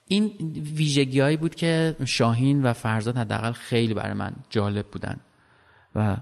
[0.08, 0.30] این
[0.74, 5.16] ویژگیهایی بود که شاهین و فرزاد حداقل خیلی برای من جالب بودن.
[5.94, 6.16] و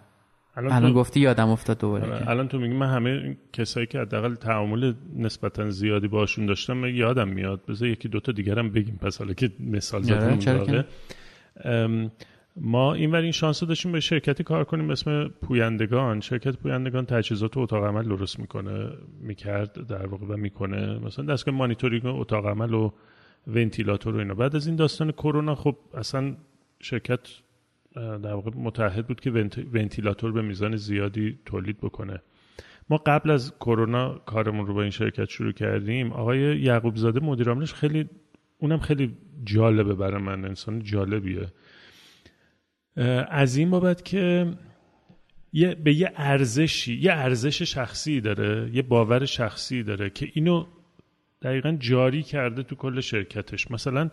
[0.56, 4.34] الان, الان گفتی یادم افتاد دوباره آره، الان تو میگی من همه کسایی که حداقل
[4.34, 7.60] تعامل نسبتا زیادی باشون داشتم من یادم میاد.
[7.68, 10.84] بذار یکی دوتا دیگرم بگیم پس حالا که مثال زدم
[12.56, 16.20] ما این این شانس رو داشتیم به شرکتی کار کنیم به اسم پویندگان.
[16.20, 18.90] شرکت پویندگان تجهیزات اتاق عمل درست می‌کنه
[19.20, 20.98] می‌کرد در واقع و می‌کنه.
[20.98, 22.92] مثلا دستگاه مانیتورینگ اتاق عمل و
[23.46, 24.34] ونتیلاتور و اینا.
[24.34, 26.34] بعد از این داستان کرونا خب اصلا
[26.80, 27.20] شرکت
[27.94, 29.30] در واقع متحد بود که
[29.72, 32.22] ونتیلاتور به میزان زیادی تولید بکنه.
[32.90, 37.48] ما قبل از کرونا کارمون رو با این شرکت شروع کردیم آقای یعقوب زاده مدیر
[37.48, 38.08] عاملش خیلی
[38.58, 41.52] اونم خیلی جالبه برای من انسان جالبیه.
[43.30, 44.52] از این بابت که
[45.52, 50.66] یه به یه ارزشی یه ارزش شخصی داره یه باور شخصی داره که اینو
[51.42, 53.70] دقیقا جاری کرده تو کل شرکتش.
[53.70, 54.10] مثلا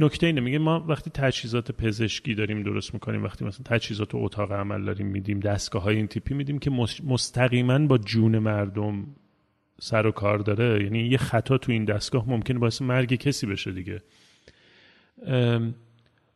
[0.00, 4.84] نکته اینه میگه ما وقتی تجهیزات پزشکی داریم درست می‌کنیم وقتی مثلا تجهیزات اتاق عمل
[4.84, 6.70] داریم میدیم دستگاه های این تیپی میدیم که
[7.04, 9.06] مستقیما با جون مردم
[9.80, 10.84] سر و کار داره.
[10.84, 14.02] یعنی یه خطا تو این دستگاه ممکنه باعث مرگ کسی بشه دیگه.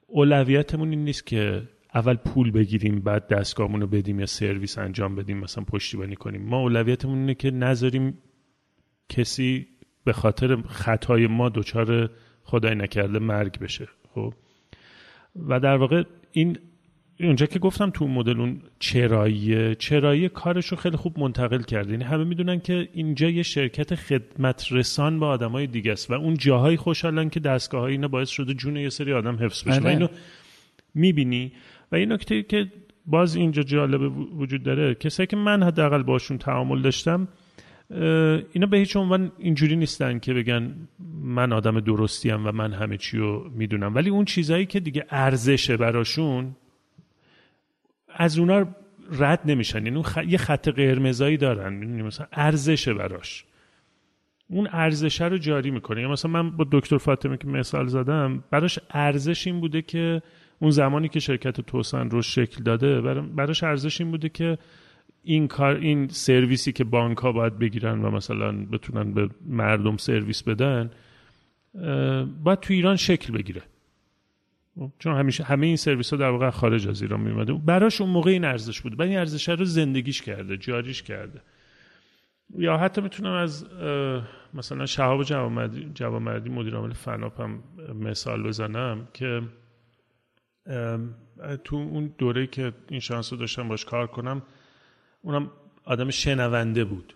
[0.07, 1.63] اولویتمون این نیست که
[1.95, 6.43] اول پول بگیریم بعد دستگاهمون رو بدیم یا سرویس انجام بدیم مثلا پشتیبانی کنیم.
[6.43, 8.19] ما اولویتمون اینه که نذاریم
[9.09, 9.67] کسی
[10.05, 12.11] به خاطر خطای ما دچار
[12.45, 14.35] خدای نکرده مرگ بشه خب؟
[15.49, 16.59] و در واقع این
[17.21, 22.05] اونجا که گفتم تو مدل اون چرایی چرایی کارش رو خیلی خوب منتقل کرده یعنی
[22.05, 26.77] همه می‌دونن که اینجا یه شرکت خدمت رسان با آدمای دیگه است و اون جاهای
[26.77, 29.81] خوشحالن که دستگاه های اینا باعث شده جون یه سری آدم حفظ بشه.
[29.81, 29.91] و بله.
[29.91, 30.09] اینو
[30.95, 31.53] می‌بینی.
[31.93, 32.67] و این نکته که
[33.07, 37.29] باز اینجا جالب وجود داره کسایی که من حداقل باشون تعامل داشتم
[37.91, 40.89] اینا به هیچ عنوان اینجوری نیستن که بگن
[41.23, 43.95] من آدم درستیم و من همه چی رو می‌دونم.
[43.95, 46.57] ولی اون چیزهایی که دیگه ارزشه براشون
[48.09, 48.67] از اونا
[49.13, 49.87] رد نمیشن.
[49.87, 53.45] یعنی اون یه خط قرمزایی دارن مثلا ارزشه براش.
[54.49, 56.03] اون ارزشه رو جاری می‌کنه.
[56.03, 60.23] یا مثلا من با دکتر فاطمه که مثال زدم براش ارزش این بوده که
[60.59, 64.59] اون زمانی که شرکت توسن رو شکل داده براش ارزش این بوده که
[65.25, 70.43] این کار این سرویسی که بانک ها باید بگیرن و مثلا بتونن به مردم سرویس
[70.43, 70.91] بدن
[72.45, 73.63] باید تو ایران شکل بگیره.
[74.99, 78.31] چون همیشه همه این سرویس ها در واقع خارج از ایران میومده براش اون موقع
[78.31, 78.97] این ارزش بود.
[78.97, 81.41] بعد این ارزش رو زندگیش کرده جاریش کرده.
[82.59, 83.67] یا حتی می‌تونم از
[84.55, 85.23] مثلا شهاب
[85.95, 87.63] جوامردی مدیر عامل فناپ هم
[88.01, 89.43] مثال بزنم که
[91.65, 94.43] تو اون دوره که این شانس رو داشتم باش کار کنم
[95.25, 95.51] اونم
[95.85, 97.15] آدم شنونده بود.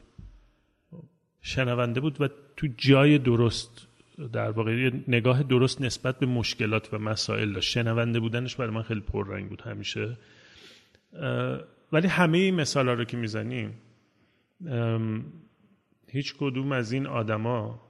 [1.43, 3.87] شنونده بود و تو جای درست
[4.33, 7.73] در واقع نگاه درست نسبت به مشکلات و مسائل داشت.
[7.73, 10.17] شنونده بودنش برای من خیلی پررنگ بود همیشه.
[11.93, 13.75] ولی همه این مثال ها رو که می‌زنیم
[16.09, 17.89] هیچ کدوم از این آدما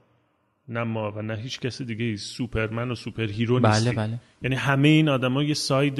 [0.67, 4.19] نه ما و نه هیچ کس دیگه سوپرمن و superhero بله بله.
[4.41, 5.99] یعنی همه این آدما یه side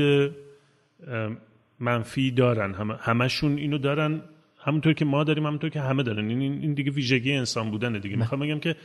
[1.80, 2.73] منفی دارن.
[2.73, 4.21] همه همشون اینو دارن.
[4.57, 6.30] همونطور که ما داریم همونطور که همه دارن.
[6.30, 8.15] این این دیگه ویژگی انسان بودنه دیگه.
[8.15, 8.75] می‌خوام بگم که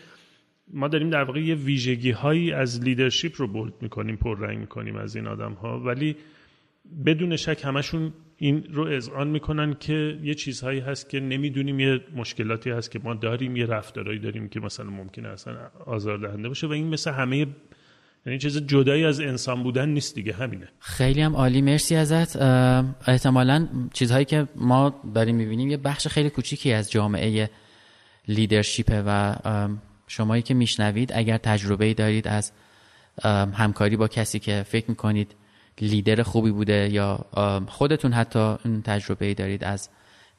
[0.73, 5.17] ما داریم در واقع یه ویژگی هایی از leadership رو bold می‌کنیم پررنگ می‌کنیم از
[5.17, 6.17] این آدم ها ولی
[7.07, 11.81] بدون شک همشون این رو اذعان می‌کنن که یه چیزهایی هست که نمی‌دونیم.
[11.81, 16.67] یه مشکلاتی هست که ما داریم یه رفتارهایی داریم که مثلا ممکنه اصلا آزاردهنده باشه.
[16.67, 17.47] و این مثل همه
[18.27, 20.69] یعنی چیز جدایی از انسان بودن نیست دیگه همینه.
[20.79, 22.37] خیلی هم عالی مرسی ازت.
[23.07, 27.51] احتمالا چیزهایی که ما داریم می‌بینیم یه بخش خیلی کوچیکی از جامعه
[28.29, 29.35] لیدرشیپه و
[30.07, 32.53] شمایی که میشنوید اگر تجربه دارید از
[33.55, 35.35] همکاری با کسی که فکر می‌کنید
[35.81, 37.25] لیدر خوبی بوده یا
[37.69, 39.89] خودتون حتی این تجربه دارید از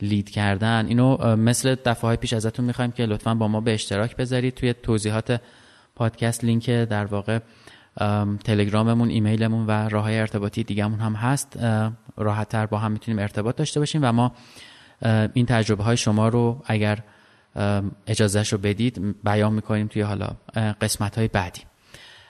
[0.02, 4.54] لید کردن اینو مثل دفعه پیش ازتون می‌خوایم که لطفا با ما به اشتراک بذارید.
[4.54, 5.42] توی توضیحات
[5.96, 7.40] پادکست لینک در واقع
[8.43, 11.60] تلگراممون ایمیلمون و راه های ارتباطی دیگهمون هم هست.
[12.18, 14.32] راحت تر با هم می‌تونیم ارتباط داشته باشیم و ما
[15.34, 17.00] این تجربه های شما رو اگر
[18.08, 20.28] اجازهش رو بدید بیان می‌کنیم توی حالا
[20.82, 21.62] قسمت های بعدی.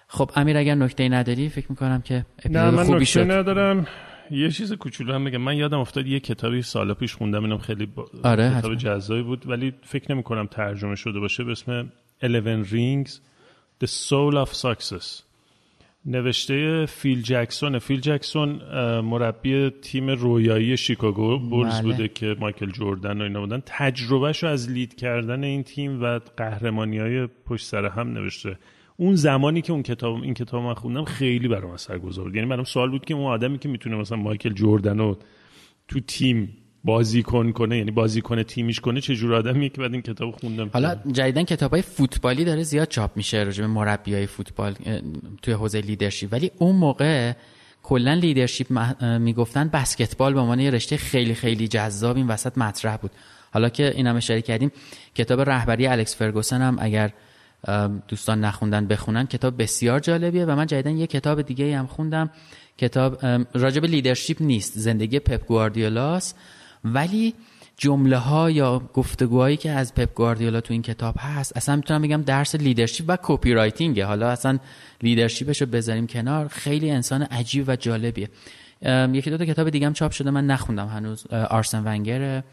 [0.07, 3.31] خب امیر اگر نکته نداری فکر می‌کنم که نه من خوبی شد.
[3.31, 3.87] ندارم.
[4.31, 7.43] یه چیز کوچولو هم بگم من یادم افتاد یه کتابی سال پیش خوندم.
[7.43, 8.05] اینم خیلی با...
[8.23, 11.43] آره کتاب جزایی بود ولی فکر نمی کنم ترجمه شده باشه.
[11.43, 11.91] به اسم
[12.23, 13.09] 11 Rings
[13.83, 15.24] The Soul of Success.
[16.05, 17.79] نوشته فیل جکسون.
[17.79, 18.49] فیل جکسون
[18.99, 21.81] مربی تیم رویایی شیکاگو بولز بله.
[21.81, 23.63] بوده که مایکل جوردن و اینا بودن.
[23.65, 28.57] تجربهش رو از لید کردن این تیم و قهرمانی های پشت سر هم نوشته.
[28.97, 32.63] اون زمانی که اون کتاب این کتاب من خوندم خیلی برام اثر گذار یعنی برام
[32.63, 35.17] سوال بود که اون آدمی که می‌تونه مثلا مایکل جوردن رو
[35.87, 40.31] تو تیم بازیکن کنه یعنی بازیکن تیمیش کنه چه جور آدمیه که بعد این کتاب
[40.31, 44.75] خوندم؟ حالا جدیدن کتابای فوتبالی داره زیاد چاپ میشه راجع به مربیای فوتبال
[45.41, 47.33] توی حوزه leadership ولی اون موقع
[47.83, 53.11] کلا leadership می‌گفتن بسکتبال به عنوان رشته خیلی خیلی جذاب این وسط مطرح بود.
[53.51, 54.71] حالا که این هم اشاره کردیم
[55.15, 57.11] کتاب رهبری الکس فرگوسن هم اگر
[58.07, 62.29] دوستان نخوندن بخونن کتاب بسیار جالبیه و من جدیدا یه کتاب دیگه هم خوندم.
[62.77, 64.79] کتاب راجب leadership نیست.
[64.79, 66.33] زندگی پپ گواردیولاست
[66.85, 67.33] ولی
[67.77, 72.21] جمله ها یا گفتگوهایی که از پپ گواردیولا تو این کتاب هست اصلا می‌تونم بگم
[72.21, 74.59] درس leadership و copywriting ه حالا اصلا
[75.01, 76.47] لیدرشپش رو بذاریم کنار.
[76.47, 78.29] خیلی انسان عجیب و جالبیه.
[79.13, 81.27] یکی دو تا کتاب دیگه هم چاپ شده من نخوندم هنوز.
[81.27, 82.43] آرسن ونگر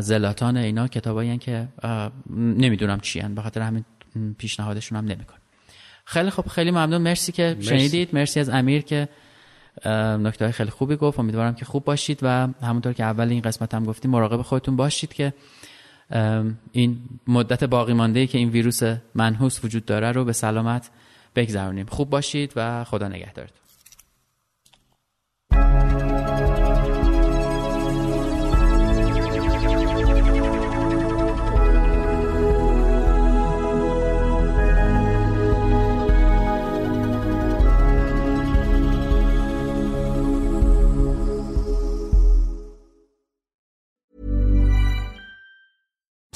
[0.00, 1.68] زلاتان اینا کتابایی که
[2.36, 3.20] نمی‌دونم چی.
[3.20, 3.84] به خاطر همین
[4.38, 5.38] پیشنهادشون هم نمی‌کنم.
[6.04, 7.02] خیلی خب خیلی ممنون.
[7.02, 7.68] مرسی که مرسی.
[7.68, 8.08] شنیدید.
[8.12, 9.08] مرسی از امیر که
[9.86, 11.18] نکته خیلی خوبی گفت.
[11.18, 15.12] امیدوارم که خوب باشید و همونطور که اول این قسمت هم گفتیم مراقب خودتون باشید
[15.12, 15.32] که
[16.72, 18.80] این مدت باقی مانده که این ویروس
[19.14, 20.90] منحوس وجود داره رو به سلامت
[21.36, 21.86] بگذرونیم.
[21.86, 23.67] خوب باشید و خدا نگهدارتون.